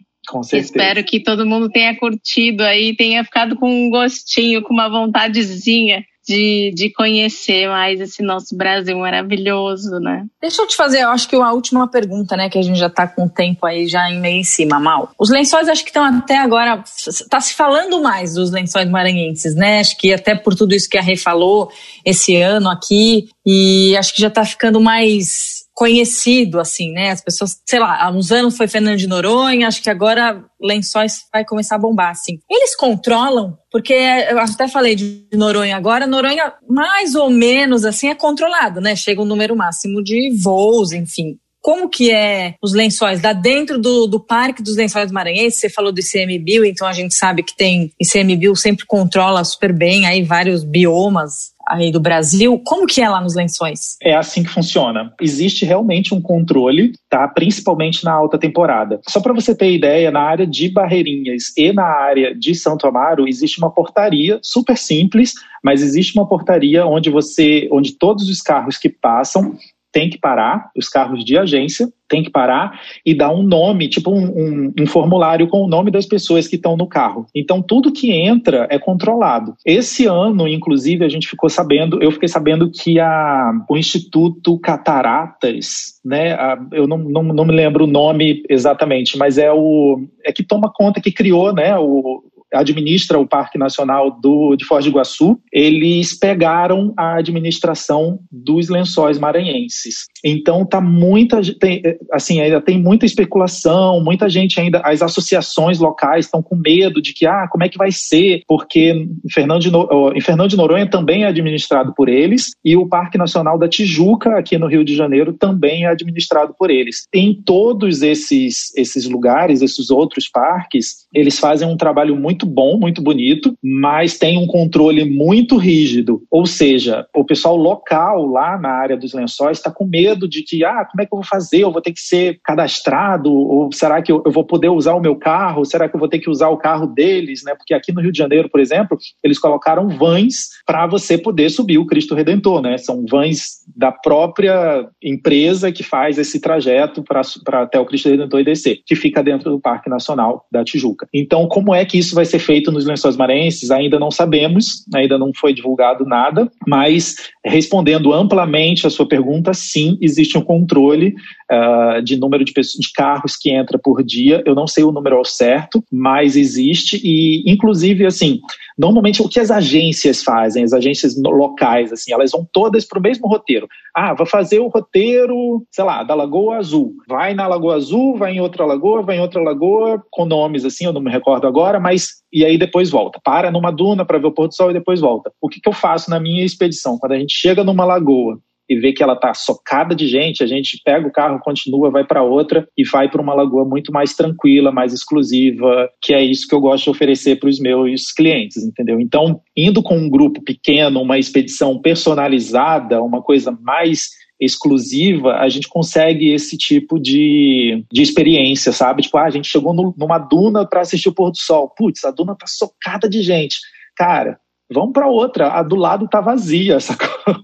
espero 0.53 1.03
que 1.03 1.19
todo 1.19 1.45
mundo 1.45 1.69
tenha 1.69 1.95
curtido 1.95 2.61
aí, 2.63 2.95
tenha 2.95 3.23
ficado 3.23 3.55
com 3.55 3.69
um 3.69 3.89
gostinho, 3.89 4.61
com 4.61 4.73
uma 4.73 4.89
vontadezinha 4.89 6.03
de, 6.27 6.73
de 6.75 6.91
conhecer 6.91 7.67
mais 7.67 7.99
esse 8.01 8.23
nosso 8.23 8.55
Brasil 8.55 8.97
maravilhoso, 8.97 9.99
né? 9.99 10.25
Deixa 10.41 10.61
eu 10.61 10.67
te 10.67 10.75
fazer, 10.75 11.01
eu 11.01 11.09
acho 11.09 11.27
que 11.27 11.35
uma 11.35 11.53
última 11.53 11.87
pergunta, 11.87 12.35
né? 12.35 12.49
Que 12.49 12.57
a 12.57 12.61
gente 12.61 12.79
já 12.79 12.89
tá 12.89 13.07
com 13.07 13.25
o 13.25 13.29
tempo 13.29 13.65
aí 13.65 13.87
já 13.87 14.09
meio 14.09 14.39
em 14.39 14.43
cima, 14.43 14.79
Mal. 14.79 15.11
Os 15.19 15.29
lençóis 15.29 15.69
acho 15.69 15.83
que 15.83 15.89
estão 15.89 16.03
até 16.03 16.37
agora, 16.37 16.83
tá 17.29 17.39
se 17.39 17.53
falando 17.53 18.01
mais 18.01 18.33
dos 18.33 18.51
lençóis 18.51 18.89
maranhenses, 18.89 19.55
né? 19.55 19.79
Acho 19.79 19.97
que 19.97 20.13
até 20.13 20.35
por 20.35 20.55
tudo 20.55 20.73
isso 20.73 20.89
que 20.89 20.97
a 20.97 21.01
Rei 21.01 21.15
falou 21.15 21.69
esse 22.03 22.35
ano 22.35 22.69
aqui, 22.69 23.29
e 23.45 23.95
acho 23.95 24.13
que 24.13 24.21
já 24.21 24.29
tá 24.29 24.43
ficando 24.43 24.81
mais 24.81 25.54
conhecido, 25.75 26.59
assim, 26.59 26.93
né? 26.93 27.11
As 27.11 27.21
pessoas, 27.21 27.61
sei 27.65 27.79
lá, 27.79 28.01
há 28.01 28.09
uns 28.09 28.31
anos 28.31 28.55
foi 28.55 28.65
Fernando 28.65 28.97
de 28.97 29.07
Noronha, 29.07 29.67
acho 29.67 29.83
que 29.83 29.89
agora 29.89 30.41
Lençóis 30.59 31.25
vai 31.31 31.43
começar 31.43 31.75
a 31.75 31.79
bombar, 31.79 32.11
assim. 32.11 32.39
Eles 32.49 32.75
controlam, 32.75 33.57
porque 33.69 33.93
eu 33.93 34.39
até 34.39 34.69
falei 34.69 34.95
de 34.95 35.27
Noronha 35.33 35.75
agora, 35.75 36.07
Noronha 36.07 36.53
mais 36.67 37.13
ou 37.13 37.29
menos, 37.29 37.83
assim, 37.83 38.07
é 38.07 38.15
controlado, 38.15 38.79
né? 38.79 38.95
Chega 38.95 39.21
um 39.21 39.25
número 39.25 39.53
máximo 39.53 40.01
de 40.01 40.33
voos, 40.41 40.93
enfim. 40.93 41.37
Como 41.65 41.89
que 41.89 42.11
é 42.11 42.53
os 42.61 42.75
lençóis? 42.75 43.23
Lá 43.23 43.33
dentro 43.33 43.81
do, 43.81 44.05
do 44.05 44.19
Parque 44.19 44.61
dos 44.61 44.75
Lençóis 44.75 45.11
Maranhenses, 45.11 45.59
você 45.59 45.67
falou 45.67 45.91
do 45.91 45.99
ICMBio, 45.99 46.63
então 46.63 46.87
a 46.87 46.93
gente 46.93 47.15
sabe 47.15 47.41
que 47.41 47.57
tem 47.57 47.91
ICMBio 47.99 48.55
sempre 48.55 48.85
controla 48.85 49.43
super 49.43 49.73
bem 49.73 50.05
aí 50.05 50.21
vários 50.21 50.63
biomas 50.63 51.55
aí 51.67 51.91
do 51.91 51.99
Brasil. 51.99 52.61
Como 52.63 52.85
que 52.85 53.01
é 53.01 53.09
lá 53.09 53.19
nos 53.19 53.33
lençóis? 53.33 53.97
É 53.99 54.15
assim 54.15 54.43
que 54.43 54.49
funciona. 54.49 55.11
Existe 55.19 55.65
realmente 55.65 56.13
um 56.13 56.21
controle, 56.21 56.93
tá? 57.09 57.27
Principalmente 57.27 58.05
na 58.05 58.11
alta 58.11 58.37
temporada. 58.37 59.01
Só 59.09 59.19
para 59.19 59.33
você 59.33 59.55
ter 59.55 59.73
ideia, 59.73 60.11
na 60.11 60.21
área 60.21 60.45
de 60.45 60.69
Barreirinhas 60.69 61.51
e 61.57 61.73
na 61.73 61.87
área 61.87 62.35
de 62.35 62.53
Santo 62.53 62.85
Amaro 62.85 63.27
existe 63.27 63.57
uma 63.57 63.71
portaria 63.71 64.39
super 64.43 64.77
simples, 64.77 65.33
mas 65.63 65.81
existe 65.81 66.15
uma 66.15 66.27
portaria 66.27 66.85
onde 66.85 67.09
você, 67.09 67.67
onde 67.71 67.93
todos 67.93 68.29
os 68.29 68.39
carros 68.39 68.77
que 68.77 68.87
passam 68.87 69.57
tem 69.95 70.09
que 70.09 70.17
parar, 70.17 70.71
os 70.75 70.89
carros 70.89 71.23
de 71.23 71.37
agência 71.37 71.87
tem 72.09 72.21
que 72.21 72.29
parar 72.29 72.81
e 73.05 73.15
dar 73.15 73.31
um 73.31 73.41
nome, 73.41 73.87
tipo 73.87 74.11
um, 74.11 74.25
um, 74.25 74.73
um 74.81 74.85
formulário 74.85 75.47
com 75.47 75.61
o 75.61 75.69
nome 75.69 75.89
das 75.89 76.05
pessoas 76.05 76.49
que 76.49 76.57
estão 76.57 76.75
no 76.75 76.85
carro. 76.85 77.25
Então 77.33 77.61
tudo 77.61 77.93
que 77.93 78.11
entra 78.11 78.67
é 78.69 78.77
controlado. 78.77 79.55
Esse 79.65 80.05
ano, 80.05 80.49
inclusive, 80.49 81.05
a 81.05 81.07
gente 81.07 81.29
ficou 81.29 81.49
sabendo, 81.49 82.03
eu 82.03 82.11
fiquei 82.11 82.27
sabendo 82.27 82.69
que 82.69 82.99
a, 82.99 83.53
o 83.69 83.77
Instituto 83.77 84.59
Cataratas, 84.59 85.93
né, 86.03 86.33
a, 86.33 86.59
eu 86.73 86.85
não, 86.85 86.97
não, 86.97 87.23
não 87.23 87.45
me 87.45 87.53
lembro 87.53 87.85
o 87.85 87.87
nome 87.87 88.43
exatamente, 88.49 89.17
mas 89.17 89.37
é 89.37 89.49
o 89.53 90.05
é 90.25 90.33
que 90.33 90.43
toma 90.43 90.69
conta, 90.75 90.99
que 90.99 91.11
criou, 91.11 91.53
né, 91.53 91.79
o, 91.79 92.21
administra 92.55 93.19
o 93.19 93.27
Parque 93.27 93.57
Nacional 93.57 94.11
do, 94.11 94.55
de 94.55 94.65
Foz 94.65 94.85
do 94.85 94.89
Iguaçu, 94.89 95.39
eles 95.51 96.17
pegaram 96.17 96.93
a 96.97 97.17
administração 97.17 98.19
dos 98.31 98.69
lençóis 98.69 99.19
maranhenses. 99.19 100.05
Então 100.23 100.65
tá 100.65 100.81
muita 100.81 101.41
tem, 101.59 101.81
assim 102.11 102.41
ainda 102.41 102.61
tem 102.61 102.81
muita 102.81 103.05
especulação, 103.05 104.03
muita 104.03 104.29
gente 104.29 104.59
ainda 104.59 104.81
as 104.83 105.01
associações 105.01 105.79
locais 105.79 106.25
estão 106.25 106.41
com 106.41 106.55
medo 106.55 107.01
de 107.01 107.13
que 107.13 107.25
ah 107.25 107.47
como 107.49 107.63
é 107.63 107.69
que 107.69 107.77
vai 107.77 107.91
ser 107.91 108.41
porque 108.47 109.07
Fernando 109.31 109.61
de, 109.61 109.69
em 110.15 110.21
Fernando 110.21 110.49
de 110.49 110.57
Noronha 110.57 110.89
também 110.89 111.23
é 111.23 111.27
administrado 111.27 111.93
por 111.95 112.09
eles 112.09 112.51
e 112.63 112.75
o 112.75 112.87
Parque 112.87 113.17
Nacional 113.17 113.57
da 113.57 113.67
Tijuca 113.67 114.37
aqui 114.37 114.57
no 114.57 114.67
Rio 114.67 114.83
de 114.83 114.95
Janeiro 114.95 115.33
também 115.33 115.85
é 115.85 115.87
administrado 115.87 116.53
por 116.57 116.69
eles. 116.69 117.05
Em 117.13 117.33
todos 117.33 118.01
esses 118.01 118.75
esses 118.75 119.07
lugares, 119.07 119.61
esses 119.61 119.89
outros 119.89 120.29
parques, 120.29 121.04
eles 121.15 121.39
fazem 121.39 121.67
um 121.67 121.77
trabalho 121.77 122.15
muito 122.15 122.45
bom, 122.45 122.77
muito 122.77 123.01
bonito, 123.01 123.57
mas 123.63 124.17
tem 124.17 124.37
um 124.37 124.45
controle 124.45 125.05
muito 125.05 125.55
rígido. 125.55 126.21
Ou 126.29 126.45
seja, 126.45 127.07
o 127.15 127.23
pessoal 127.23 127.55
local 127.55 128.25
lá 128.25 128.57
na 128.57 128.69
área 128.69 128.97
dos 128.97 129.13
lençóis 129.13 129.57
está 129.57 129.71
com 129.71 129.85
medo 129.85 130.27
de 130.27 130.43
que, 130.43 130.65
ah, 130.65 130.85
como 130.85 131.01
é 131.01 131.05
que 131.05 131.13
eu 131.13 131.17
vou 131.17 131.25
fazer? 131.25 131.61
Eu 131.61 131.71
vou 131.71 131.81
ter 131.81 131.93
que 131.93 132.01
ser 132.01 132.39
cadastrado? 132.43 133.31
Ou 133.31 133.71
será 133.71 134.01
que 134.01 134.11
eu, 134.11 134.21
vou 134.27 134.43
poder 134.43 134.67
usar 134.67 134.93
o 134.93 134.99
meu 134.99 135.15
carro? 135.15 135.63
Será 135.63 135.87
que 135.87 135.95
eu 135.95 135.99
vou 135.99 136.09
ter 136.09 136.19
que 136.19 136.29
usar 136.29 136.49
o 136.49 136.57
carro 136.57 136.85
deles? 136.87 137.43
Né? 137.45 137.55
Porque 137.55 137.73
aqui 137.73 137.93
no 137.93 138.01
Rio 138.01 138.11
de 138.11 138.17
Janeiro, 138.17 138.49
por 138.49 138.59
exemplo, 138.59 138.97
eles 139.23 139.39
colocaram 139.39 139.87
vans 139.87 140.49
para 140.65 140.85
você 140.85 141.17
poder 141.17 141.49
subir 141.49 141.77
o 141.77 141.85
Cristo 141.85 142.13
Redentor. 142.13 142.61
Né? 142.61 142.77
São 142.77 143.05
vans 143.09 143.63
da 143.73 143.91
própria 143.91 144.85
empresa 145.01 145.71
que 145.71 145.83
faz 145.83 146.17
esse 146.17 146.41
trajeto 146.41 147.03
para 147.03 147.21
até 147.61 147.79
o 147.79 147.85
Cristo 147.85 148.09
Redentor 148.09 148.41
e 148.41 148.43
descer, 148.43 148.81
que 148.85 148.95
fica 148.95 149.23
dentro 149.23 149.49
do 149.49 149.59
Parque 149.59 149.89
Nacional 149.89 150.45
da 150.51 150.63
Tijuca. 150.63 151.04
Então, 151.13 151.47
como 151.47 151.73
é 151.73 151.83
que 151.85 151.97
isso 151.97 152.15
vai 152.15 152.25
ser 152.25 152.39
feito 152.39 152.71
nos 152.71 152.85
Lençóis 152.85 153.17
Maranhenses? 153.17 153.71
Ainda 153.71 153.99
não 153.99 154.11
sabemos, 154.11 154.85
ainda 154.93 155.17
não 155.17 155.31
foi 155.33 155.53
divulgado 155.53 156.05
nada, 156.05 156.49
mas 156.67 157.15
respondendo 157.45 158.13
amplamente 158.13 158.85
a 158.85 158.89
sua 158.89 159.07
pergunta, 159.07 159.53
sim, 159.53 159.97
existe 160.01 160.37
um 160.37 160.41
controle 160.41 161.15
uh, 161.51 162.01
de 162.01 162.17
número 162.17 162.43
de, 162.43 162.53
pessoas, 162.53 162.79
de 162.79 162.91
carros 162.93 163.35
que 163.35 163.51
entra 163.51 163.77
por 163.77 164.03
dia. 164.03 164.43
Eu 164.45 164.55
não 164.55 164.67
sei 164.67 164.83
o 164.83 164.91
número 164.91 165.17
ao 165.17 165.25
certo, 165.25 165.83
mas 165.91 166.35
existe 166.35 166.99
e, 167.03 167.43
inclusive, 167.49 168.05
assim, 168.05 168.39
normalmente 168.77 169.21
o 169.21 169.29
que 169.29 169.39
as 169.39 169.49
agências 169.51 170.23
fazem, 170.23 170.63
as 170.63 170.73
agências 170.73 171.15
locais, 171.21 171.91
assim, 171.91 172.11
elas 172.11 172.31
vão 172.31 172.47
todas 172.51 172.85
para 172.85 172.99
o 172.99 173.01
mesmo 173.01 173.27
roteiro. 173.27 173.67
Ah, 173.95 174.13
vai 174.13 174.27
fazer 174.27 174.59
o 174.59 174.67
roteiro, 174.67 175.65
sei 175.71 175.83
lá, 175.83 176.03
da 176.03 176.13
Lagoa 176.13 176.57
Azul. 176.57 176.93
Vai 177.07 177.33
na 177.33 177.47
Lagoa 177.47 177.75
Azul, 177.75 178.17
vai 178.17 178.33
em 178.33 178.41
outra 178.41 178.65
lagoa, 178.65 179.01
vai 179.01 179.17
em 179.17 179.21
outra 179.21 179.41
lagoa, 179.41 180.03
com 180.11 180.25
nomes 180.25 180.65
assim, 180.65 180.85
eu 180.85 180.93
não 180.93 181.01
me 181.01 181.11
recordo 181.11 181.47
agora, 181.47 181.79
mas 181.79 182.23
e 182.31 182.43
aí 182.43 182.57
depois 182.57 182.89
volta. 182.89 183.19
Para 183.23 183.49
numa 183.49 183.71
duna 183.71 184.03
para 184.03 184.17
ver 184.17 184.27
o 184.27 184.31
pôr 184.31 184.47
do 184.47 184.55
sol 184.55 184.71
e 184.71 184.73
depois 184.73 184.99
volta. 184.99 185.31
O 185.41 185.47
que, 185.47 185.61
que 185.61 185.69
eu 185.69 185.73
faço 185.73 186.09
na 186.09 186.19
minha 186.19 186.43
expedição? 186.43 186.97
Quando 186.97 187.13
a 187.13 187.19
gente 187.19 187.33
chega 187.33 187.63
numa 187.63 187.85
lagoa 187.85 188.39
e 188.69 188.79
vê 188.79 188.91
que 188.93 189.03
ela 189.03 189.13
está 189.13 189.33
socada 189.33 189.95
de 189.95 190.07
gente, 190.07 190.43
a 190.43 190.47
gente 190.47 190.81
pega 190.83 191.07
o 191.07 191.11
carro, 191.11 191.39
continua, 191.39 191.91
vai 191.91 192.03
para 192.03 192.23
outra 192.23 192.67
e 192.77 192.83
vai 192.87 193.09
para 193.09 193.21
uma 193.21 193.33
lagoa 193.33 193.65
muito 193.65 193.91
mais 193.91 194.15
tranquila, 194.15 194.71
mais 194.71 194.93
exclusiva, 194.93 195.89
que 196.01 196.13
é 196.13 196.23
isso 196.23 196.47
que 196.47 196.55
eu 196.55 196.61
gosto 196.61 196.85
de 196.85 196.89
oferecer 196.89 197.39
para 197.39 197.49
os 197.49 197.59
meus 197.59 198.11
clientes, 198.11 198.63
entendeu? 198.63 198.99
Então, 198.99 199.41
indo 199.55 199.83
com 199.83 199.97
um 199.97 200.09
grupo 200.09 200.41
pequeno, 200.41 201.01
uma 201.01 201.19
expedição 201.19 201.79
personalizada, 201.79 203.01
uma 203.01 203.21
coisa 203.21 203.51
mais 203.51 204.09
exclusiva, 204.39 205.35
a 205.35 205.47
gente 205.47 205.67
consegue 205.67 206.33
esse 206.33 206.57
tipo 206.57 206.99
de, 206.99 207.85
de 207.91 208.01
experiência, 208.01 208.71
sabe? 208.71 209.01
Tipo, 209.01 209.17
ah, 209.17 209.25
a 209.25 209.29
gente 209.29 209.47
chegou 209.47 209.73
no, 209.73 209.93
numa 209.97 210.19
duna 210.19 210.67
para 210.67 210.81
assistir 210.81 211.09
o 211.09 211.13
pôr 211.13 211.31
do 211.31 211.37
sol. 211.37 211.71
Putz, 211.75 212.03
a 212.03 212.11
duna 212.11 212.35
tá 212.35 212.45
socada 212.45 213.07
de 213.07 213.21
gente. 213.21 213.57
Cara, 213.95 214.37
vamos 214.71 214.93
para 214.93 215.07
outra. 215.07 215.49
A 215.49 215.63
do 215.63 215.75
lado 215.75 216.07
tá 216.07 216.21
vazia, 216.21 216.79
sacou? 216.81 217.35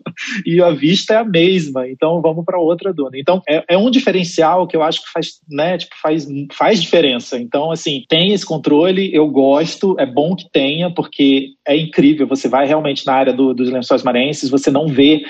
E 0.46 0.62
a 0.62 0.72
vista 0.72 1.14
é 1.14 1.18
a 1.18 1.24
mesma, 1.24 1.88
então 1.88 2.22
vamos 2.22 2.46
para 2.46 2.60
outra 2.60 2.94
duna. 2.94 3.18
Então 3.18 3.42
é, 3.48 3.64
é, 3.70 3.78
um 3.78 3.90
diferencial 3.90 4.68
que 4.68 4.76
eu 4.76 4.84
acho 4.84 5.04
que 5.04 5.12
faz, 5.12 5.40
né, 5.50 5.78
tipo, 5.78 5.96
faz, 6.02 6.28
faz 6.54 6.82
diferença. 6.82 7.38
Então, 7.38 7.72
assim, 7.72 8.04
tem 8.08 8.32
esse 8.32 8.46
controle, 8.46 9.14
eu 9.14 9.28
gosto, 9.28 9.96
é 10.00 10.06
bom 10.06 10.36
que 10.36 10.50
tenha, 10.52 10.94
porque 10.94 11.50
é 11.68 11.76
incrível. 11.76 12.28
Você 12.28 12.48
vai 12.48 12.68
realmente 12.68 13.06
na 13.06 13.14
área 13.14 13.34
do, 13.34 13.54
dos 13.54 13.70
lençóis 13.70 14.04
marenses, 14.04 14.50
você 14.50 14.70
não 14.70 14.88
vê 14.88 15.24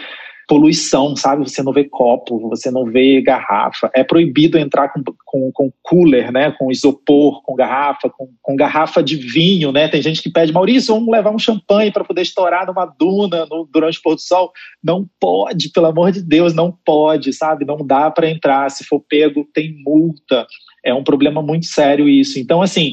poluição, 0.51 1.15
sabe? 1.15 1.49
Você 1.49 1.63
não 1.63 1.71
vê 1.71 1.85
copo, 1.85 2.49
você 2.49 2.69
não 2.69 2.83
vê 2.83 3.21
garrafa. 3.21 3.89
É 3.95 4.03
proibido 4.03 4.57
entrar 4.57 4.89
com, 4.89 5.01
com, 5.25 5.49
com 5.49 5.71
cooler, 5.81 6.29
né? 6.29 6.51
Com 6.51 6.69
isopor, 6.69 7.41
com 7.41 7.55
garrafa, 7.55 8.09
com, 8.09 8.27
com, 8.41 8.53
garrafa 8.53 9.01
de 9.01 9.15
vinho, 9.15 9.71
né? 9.71 9.87
Tem 9.87 10.01
gente 10.01 10.21
que 10.21 10.29
pede, 10.29 10.51
Maurício, 10.51 10.93
vamos 10.93 11.09
levar 11.09 11.31
um 11.31 11.39
champanhe 11.39 11.89
para 11.89 12.03
poder 12.03 12.23
estourar 12.23 12.67
numa 12.67 12.85
duna 12.85 13.45
no, 13.49 13.65
durante 13.71 13.99
o 13.99 14.01
pôr 14.01 14.15
do 14.15 14.21
sol. 14.21 14.51
Não 14.83 15.07
pode, 15.21 15.69
pelo 15.71 15.85
amor 15.85 16.11
de 16.11 16.21
Deus, 16.21 16.53
não 16.53 16.77
pode, 16.85 17.31
sabe? 17.31 17.63
Não 17.63 17.77
dá 17.77 18.11
para 18.11 18.29
entrar. 18.29 18.69
Se 18.69 18.83
for 18.83 19.01
pego, 19.07 19.47
tem 19.53 19.73
multa. 19.85 20.45
É 20.83 20.93
um 20.93 21.03
problema 21.03 21.41
muito 21.41 21.67
sério 21.67 22.09
isso. 22.09 22.37
Então, 22.37 22.61
assim, 22.61 22.91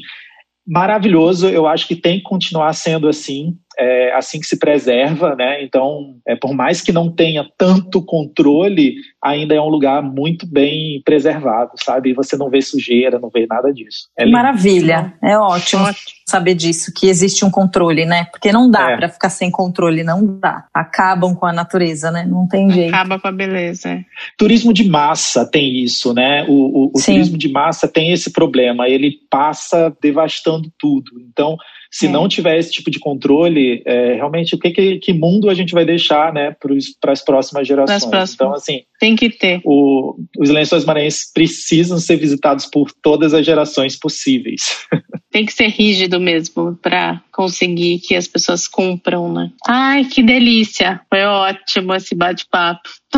maravilhoso. 0.65 1.49
Eu 1.49 1.67
acho 1.67 1.89
que 1.89 1.97
tem 1.97 2.19
que 2.19 2.23
continuar 2.23 2.73
sendo 2.73 3.09
assim 3.09 3.59
é 3.79 4.13
assim 4.15 4.41
que 4.41 4.47
se 4.47 4.59
preserva, 4.59 5.37
né? 5.37 5.63
Então, 5.63 6.17
é, 6.27 6.35
por 6.35 6.53
mais 6.53 6.81
que 6.81 6.91
não 6.91 7.11
tenha 7.11 7.47
tanto 7.57 8.05
controle, 8.05 8.97
ainda 9.23 9.55
é 9.55 9.61
um 9.61 9.69
lugar 9.69 10.03
muito 10.03 10.47
bem 10.47 11.01
preservado, 11.05 11.73
sabe? 11.77 12.11
E 12.11 12.15
você 12.15 12.37
não 12.37 12.51
vê 12.51 12.61
sujeira, 12.61 13.21
não 13.21 13.31
vê 13.31 13.47
nada 13.47 13.73
disso. 13.73 14.09
É 14.19 14.27
Maravilha, 14.27 15.15
é 15.23 15.39
ótimo, 15.39 15.85
ótimo, 15.85 16.13
saber 16.29 16.55
disso, 16.55 16.93
que 16.95 17.09
existe 17.09 17.45
um 17.45 17.51
controle, 17.51 18.05
né? 18.05 18.25
Porque 18.33 18.51
não 18.51 18.69
dá 18.69 18.91
é. 18.91 18.97
para 18.97 19.09
ficar 19.09 19.31
sem 19.31 19.51
controle, 19.51 20.03
não 20.03 20.39
dá. 20.39 20.67
Acabam 20.75 21.35
com 21.35 21.47
a 21.47 21.53
natureza, 21.53 22.11
né? 22.11 22.27
Não 22.29 22.49
tem 22.49 22.69
jeito. 22.71 22.93
Acaba 22.93 23.21
com 23.21 23.29
a 23.29 23.33
beleza. 23.33 23.91
É. 23.91 24.05
Turismo 24.37 24.73
de 24.73 24.89
massa 24.89 25.49
tem 25.49 25.85
isso, 25.85 26.13
né? 26.13 26.45
O, 26.49 26.53
o, 26.53 26.87
o 26.95 27.03
turismo 27.05 27.39
de 27.39 27.49
massa 27.49 27.87
tem 27.87 28.13
esse 28.13 28.33
problema, 28.33 28.89
ele 28.89 29.19
passa 29.31 29.95
devastando 30.03 30.73
tudo. 30.79 31.13
Então, 31.31 31.57
se 31.91 32.07
é. 32.07 32.09
não 32.11 32.29
tiver 32.29 32.59
esse 32.59 32.71
tipo 32.71 32.91
de 32.91 32.99
controle, 32.99 33.83
é, 33.87 34.15
realmente 34.15 34.55
o 34.55 34.59
que, 34.59 34.71
que, 34.71 34.99
que, 34.99 35.13
mundo 35.13 35.49
a 35.49 35.55
gente 35.55 35.73
vai 35.73 35.85
deixar 35.85 36.33
né, 36.33 36.55
para 37.01 37.13
as 37.13 37.23
próximas 37.23 37.67
gerações? 37.67 38.05
Próximas. 38.05 38.35
Então, 38.35 38.53
assim. 38.53 38.83
Tem 39.01 39.17
que 39.17 39.31
ter. 39.31 39.61
O, 39.65 40.17
os 40.39 40.51
lençóis 40.51 40.85
maranhenses 40.85 41.31
precisam 41.33 41.99
ser 41.99 42.17
visitados 42.17 42.67
por 42.67 42.91
todas 43.03 43.33
as 43.33 43.45
gerações 43.47 43.97
possíveis. 43.97 44.87
Tem 45.31 45.45
que 45.45 45.53
ser 45.53 45.69
rígido 45.69 46.19
mesmo 46.19 46.75
para 46.77 47.23
conseguir 47.31 47.99
que 48.01 48.17
as 48.17 48.27
pessoas 48.27 48.67
cumpram, 48.67 49.31
né? 49.31 49.51
Ai, 49.69 50.05
que 50.05 50.23
delícia! 50.23 51.03
Foi 51.09 51.23
ótimo 51.23 51.95
esse 51.95 52.15
bate-papo. 52.15 52.89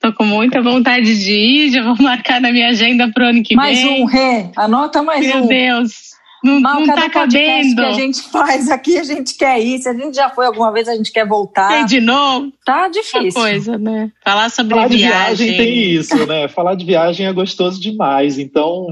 Tô, 0.00 0.10
tô, 0.10 0.16
com 0.16 0.24
muita 0.24 0.60
vontade 0.60 1.16
de 1.24 1.32
ir, 1.32 1.70
já 1.70 1.82
vou 1.84 1.96
marcar 2.00 2.40
na 2.40 2.50
minha 2.50 2.70
agenda 2.70 3.08
pro 3.12 3.26
ano 3.26 3.42
que 3.42 3.54
mais 3.54 3.78
vem. 3.78 3.88
Mais 3.88 4.00
um, 4.00 4.04
Rê. 4.06 4.50
Anota 4.56 5.00
mais 5.00 5.24
Meu 5.24 5.36
um. 5.36 5.46
Meu 5.46 5.48
Deus. 5.48 6.11
Não, 6.42 6.60
Mal, 6.60 6.80
não 6.80 6.86
cada 6.86 7.02
tá 7.02 7.10
cabendo. 7.10 7.76
que 7.76 7.80
a 7.80 7.92
gente 7.92 8.22
faz 8.22 8.70
aqui, 8.70 8.98
a 8.98 9.04
gente 9.04 9.34
quer 9.36 9.60
ir. 9.60 9.78
Se 9.78 9.88
a 9.88 9.94
gente 9.94 10.14
já 10.14 10.28
foi 10.28 10.46
alguma 10.46 10.72
vez, 10.72 10.88
a 10.88 10.94
gente 10.94 11.12
quer 11.12 11.26
voltar. 11.26 11.68
Quer 11.68 11.86
de 11.86 12.00
novo? 12.00 12.52
Tá 12.64 12.88
difícil. 12.88 13.22
Uma 13.22 13.32
coisa, 13.32 13.78
né? 13.78 14.10
Falar 14.24 14.50
sobre 14.50 14.74
Falar 14.74 14.88
viagem. 14.88 15.36
de 15.36 15.52
viagem 15.52 15.56
tem 15.56 15.92
isso, 15.92 16.26
né? 16.26 16.48
Falar 16.48 16.74
de 16.74 16.84
viagem 16.84 17.26
é 17.26 17.32
gostoso 17.32 17.80
demais. 17.80 18.38
Então, 18.38 18.86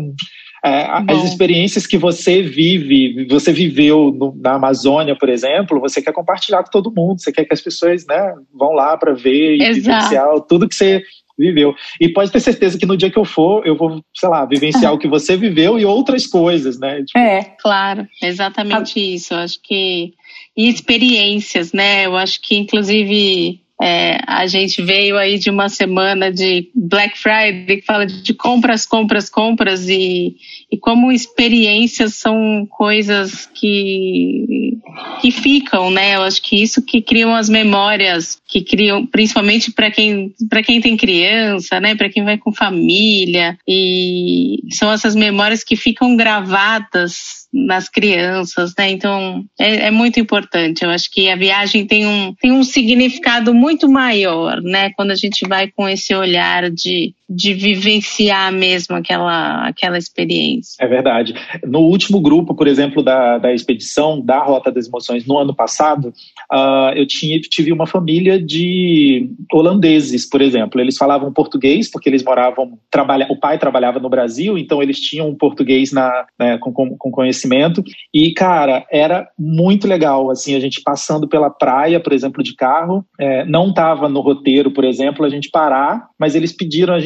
é, 0.64 0.86
as 1.08 1.24
experiências 1.24 1.86
que 1.86 1.96
você 1.96 2.42
vive, 2.42 3.26
você 3.26 3.52
viveu 3.52 4.12
no, 4.12 4.36
na 4.38 4.54
Amazônia, 4.54 5.16
por 5.16 5.28
exemplo, 5.28 5.80
você 5.80 6.02
quer 6.02 6.12
compartilhar 6.12 6.62
com 6.62 6.70
todo 6.70 6.92
mundo, 6.94 7.20
você 7.20 7.32
quer 7.32 7.46
que 7.46 7.54
as 7.54 7.62
pessoas 7.62 8.06
né, 8.06 8.34
vão 8.54 8.72
lá 8.72 8.96
para 8.96 9.14
ver 9.14 9.56
e 9.56 9.62
Exato. 9.62 9.74
vivenciar 9.74 10.40
tudo 10.48 10.68
que 10.68 10.74
você 10.74 11.02
viveu. 11.40 11.74
E 12.00 12.08
pode 12.08 12.30
ter 12.30 12.40
certeza 12.40 12.78
que 12.78 12.86
no 12.86 12.96
dia 12.96 13.10
que 13.10 13.18
eu 13.18 13.24
for, 13.24 13.66
eu 13.66 13.76
vou, 13.76 14.02
sei 14.14 14.28
lá, 14.28 14.44
vivenciar 14.44 14.92
o 14.94 14.98
que 14.98 15.08
você 15.08 15.36
viveu 15.36 15.78
e 15.78 15.84
outras 15.84 16.26
coisas, 16.26 16.78
né? 16.78 17.02
Tipo... 17.02 17.18
É, 17.18 17.56
claro, 17.60 18.06
exatamente 18.22 19.00
ah. 19.00 19.02
isso. 19.02 19.34
Eu 19.34 19.38
acho 19.38 19.58
que. 19.62 20.14
E 20.56 20.68
experiências, 20.68 21.72
né? 21.72 22.06
Eu 22.06 22.16
acho 22.16 22.40
que, 22.42 22.56
inclusive, 22.56 23.60
é, 23.82 24.18
a 24.26 24.46
gente 24.46 24.82
veio 24.82 25.16
aí 25.16 25.38
de 25.38 25.48
uma 25.48 25.70
semana 25.70 26.30
de 26.30 26.70
Black 26.74 27.18
Friday 27.18 27.78
que 27.78 27.86
fala 27.86 28.04
de 28.04 28.34
compras, 28.34 28.84
compras, 28.84 29.30
compras 29.30 29.88
e, 29.88 30.36
e 30.70 30.76
como 30.76 31.10
experiências 31.10 32.14
são 32.14 32.66
coisas 32.68 33.48
que, 33.54 34.78
que 35.22 35.30
ficam, 35.30 35.90
né? 35.90 36.16
Eu 36.16 36.22
acho 36.22 36.42
que 36.42 36.62
isso 36.62 36.82
que 36.82 37.00
criam 37.00 37.34
as 37.34 37.48
memórias, 37.48 38.38
que 38.46 38.60
criam, 38.60 39.06
principalmente 39.06 39.72
para 39.72 39.90
quem, 39.90 40.34
quem 40.66 40.80
tem 40.82 40.94
criança, 40.94 41.80
né? 41.80 41.94
Para 41.94 42.10
quem 42.10 42.22
vai 42.22 42.36
com 42.36 42.52
família 42.52 43.56
e 43.66 44.58
são 44.72 44.92
essas 44.92 45.14
memórias 45.14 45.64
que 45.64 45.74
ficam 45.74 46.16
gravadas 46.16 47.48
nas 47.52 47.88
crianças, 47.88 48.72
né? 48.78 48.90
Então 48.90 49.44
é, 49.58 49.86
é, 49.86 49.90
muito 49.90 50.20
importante. 50.20 50.84
Eu 50.84 50.90
acho 50.90 51.10
que 51.10 51.28
a 51.28 51.36
viagem 51.36 51.86
tem 51.86 52.06
um, 52.06 52.34
tem 52.34 52.52
um 52.52 52.62
significado 52.62 53.52
muito 53.52 53.88
maior, 53.88 54.60
né? 54.62 54.90
Quando 54.90 55.10
a 55.10 55.16
gente 55.16 55.46
vai 55.48 55.68
com 55.68 55.88
esse 55.88 56.14
olhar 56.14 56.70
de, 56.70 57.14
de 57.32 57.54
vivenciar 57.54 58.52
mesmo 58.52 58.96
aquela, 58.96 59.68
aquela 59.68 59.96
experiência. 59.96 60.74
É 60.84 60.88
verdade. 60.88 61.32
No 61.64 61.78
último 61.78 62.20
grupo, 62.20 62.56
por 62.56 62.66
exemplo, 62.66 63.04
da, 63.04 63.38
da 63.38 63.54
expedição 63.54 64.20
da 64.20 64.42
Rota 64.42 64.72
das 64.72 64.88
Emoções 64.88 65.24
no 65.24 65.38
ano 65.38 65.54
passado, 65.54 66.12
uh, 66.52 66.90
eu 66.96 67.06
tinha, 67.06 67.40
tive 67.40 67.70
uma 67.70 67.86
família 67.86 68.42
de 68.42 69.30
holandeses, 69.52 70.28
por 70.28 70.42
exemplo. 70.42 70.80
Eles 70.80 70.96
falavam 70.96 71.32
português 71.32 71.88
porque 71.88 72.08
eles 72.08 72.24
moravam, 72.24 72.76
trabalha, 72.90 73.28
o 73.30 73.38
pai 73.38 73.58
trabalhava 73.58 74.00
no 74.00 74.10
Brasil, 74.10 74.58
então 74.58 74.82
eles 74.82 74.98
tinham 74.98 75.28
um 75.28 75.34
português 75.36 75.92
na, 75.92 76.26
né, 76.36 76.58
com, 76.58 76.72
com, 76.72 77.10
conhecimento. 77.12 77.84
E, 78.12 78.32
cara, 78.32 78.84
era 78.90 79.28
muito 79.38 79.86
legal, 79.86 80.30
assim, 80.30 80.56
a 80.56 80.60
gente 80.60 80.82
passando 80.82 81.28
pela 81.28 81.48
praia, 81.48 82.00
por 82.00 82.12
exemplo, 82.12 82.42
de 82.42 82.56
carro. 82.56 83.04
É, 83.20 83.44
não 83.44 83.68
estava 83.68 84.08
no 84.08 84.20
roteiro, 84.20 84.72
por 84.72 84.84
exemplo, 84.84 85.24
a 85.24 85.28
gente 85.28 85.48
parar, 85.48 86.08
mas 86.18 86.34
eles 86.34 86.52
pediram, 86.52 86.92
a 86.92 86.98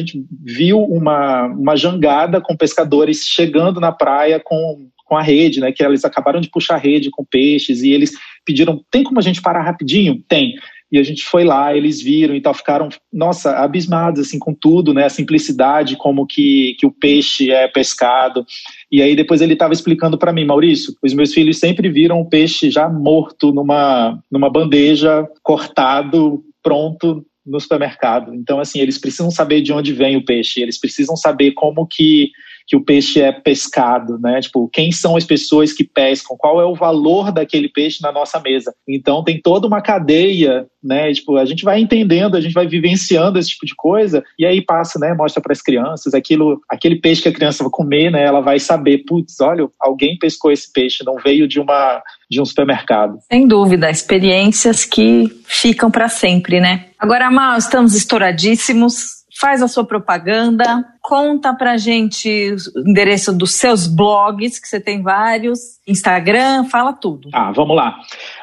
viu 0.43 0.79
uma, 0.79 1.45
uma 1.47 1.75
jangada 1.75 2.39
com 2.39 2.55
pescadores 2.55 3.25
chegando 3.25 3.79
na 3.79 3.91
praia 3.91 4.39
com 4.39 4.87
com 5.05 5.15
a 5.15 5.21
rede, 5.21 5.59
né? 5.59 5.71
Que 5.71 5.85
eles 5.85 6.03
acabaram 6.03 6.41
de 6.41 6.49
puxar 6.49 6.75
a 6.75 6.79
rede 6.79 7.11
com 7.11 7.23
peixes 7.23 7.83
e 7.83 7.91
eles 7.91 8.11
pediram: 8.43 8.83
tem 8.91 9.03
como 9.03 9.19
a 9.19 9.21
gente 9.21 9.41
parar 9.41 9.61
rapidinho? 9.61 10.21
Tem. 10.27 10.55
E 10.91 10.99
a 10.99 11.03
gente 11.03 11.23
foi 11.23 11.43
lá, 11.43 11.75
eles 11.75 12.01
viram 12.01 12.35
e 12.35 12.41
tal, 12.41 12.53
ficaram, 12.53 12.89
nossa, 13.11 13.57
abismados, 13.57 14.21
assim, 14.21 14.37
com 14.37 14.53
tudo, 14.53 14.93
né? 14.93 15.05
A 15.05 15.09
simplicidade, 15.09 15.97
como 15.97 16.27
que, 16.27 16.75
que 16.79 16.85
o 16.85 16.91
peixe 16.91 17.51
é 17.51 17.67
pescado. 17.67 18.45
E 18.91 19.01
aí 19.01 19.15
depois 19.15 19.41
ele 19.41 19.53
estava 19.53 19.73
explicando 19.73 20.17
para 20.17 20.31
mim, 20.31 20.45
Maurício, 20.45 20.93
os 21.03 21.13
meus 21.13 21.33
filhos 21.33 21.59
sempre 21.59 21.89
viram 21.89 22.21
o 22.21 22.29
peixe 22.29 22.69
já 22.69 22.87
morto 22.87 23.51
numa, 23.51 24.19
numa 24.31 24.49
bandeja, 24.49 25.27
cortado, 25.43 26.43
pronto 26.63 27.25
no 27.45 27.59
supermercado. 27.59 28.33
Então, 28.33 28.59
assim, 28.59 28.79
eles 28.79 28.97
precisam 28.97 29.29
saber 29.29 29.61
de 29.61 29.71
onde 29.71 29.93
vem 29.93 30.17
o 30.17 30.25
peixe, 30.25 30.61
eles 30.61 30.79
precisam 30.79 31.15
saber 31.15 31.51
como 31.51 31.85
que 31.85 32.31
que 32.67 32.75
o 32.75 32.83
peixe 32.83 33.21
é 33.21 33.31
pescado, 33.31 34.17
né? 34.19 34.41
Tipo, 34.41 34.67
quem 34.69 34.91
são 34.91 35.15
as 35.15 35.23
pessoas 35.23 35.71
que 35.71 35.83
pescam, 35.83 36.35
qual 36.37 36.59
é 36.59 36.65
o 36.65 36.75
valor 36.75 37.31
daquele 37.31 37.69
peixe 37.69 38.01
na 38.01 38.11
nossa 38.11 38.39
mesa. 38.39 38.73
Então 38.87 39.23
tem 39.23 39.39
toda 39.39 39.67
uma 39.67 39.81
cadeia, 39.81 40.65
né? 40.83 41.13
Tipo, 41.13 41.37
a 41.37 41.45
gente 41.45 41.63
vai 41.63 41.79
entendendo, 41.79 42.35
a 42.35 42.41
gente 42.41 42.53
vai 42.53 42.67
vivenciando 42.67 43.37
esse 43.37 43.49
tipo 43.49 43.65
de 43.65 43.75
coisa 43.75 44.23
e 44.37 44.45
aí 44.45 44.61
passa, 44.61 44.97
né? 44.99 45.13
Mostra 45.13 45.41
para 45.41 45.53
as 45.53 45.61
crianças 45.61 46.13
aquilo, 46.13 46.59
aquele 46.69 46.95
peixe 46.95 47.21
que 47.21 47.29
a 47.29 47.33
criança 47.33 47.63
vai 47.63 47.71
comer, 47.71 48.11
né? 48.11 48.23
Ela 48.23 48.41
vai 48.41 48.59
saber, 48.59 49.03
putz, 49.05 49.39
olha, 49.39 49.67
alguém 49.79 50.17
pescou 50.17 50.51
esse 50.51 50.71
peixe, 50.71 51.03
não 51.05 51.17
veio 51.17 51.47
de 51.47 51.59
uma 51.59 52.01
de 52.29 52.41
um 52.41 52.45
supermercado. 52.45 53.19
Sem 53.31 53.47
dúvida, 53.47 53.89
experiências 53.89 54.83
que 54.83 55.29
ficam 55.45 55.91
para 55.91 56.09
sempre, 56.09 56.59
né? 56.59 56.87
Agora, 56.97 57.29
Mal, 57.29 57.57
estamos 57.57 57.93
estouradíssimos 57.95 59.14
faz 59.37 59.61
a 59.61 59.67
sua 59.67 59.83
propaganda, 59.83 60.85
conta 61.01 61.53
pra 61.53 61.77
gente 61.77 62.55
o 62.75 62.89
endereço 62.89 63.37
dos 63.37 63.55
seus 63.55 63.85
blogs, 63.85 64.59
que 64.59 64.67
você 64.67 64.79
tem 64.79 65.01
vários, 65.01 65.59
Instagram, 65.85 66.63
fala 66.65 66.93
tudo. 66.93 67.29
Ah, 67.33 67.51
vamos 67.51 67.75
lá. 67.75 67.99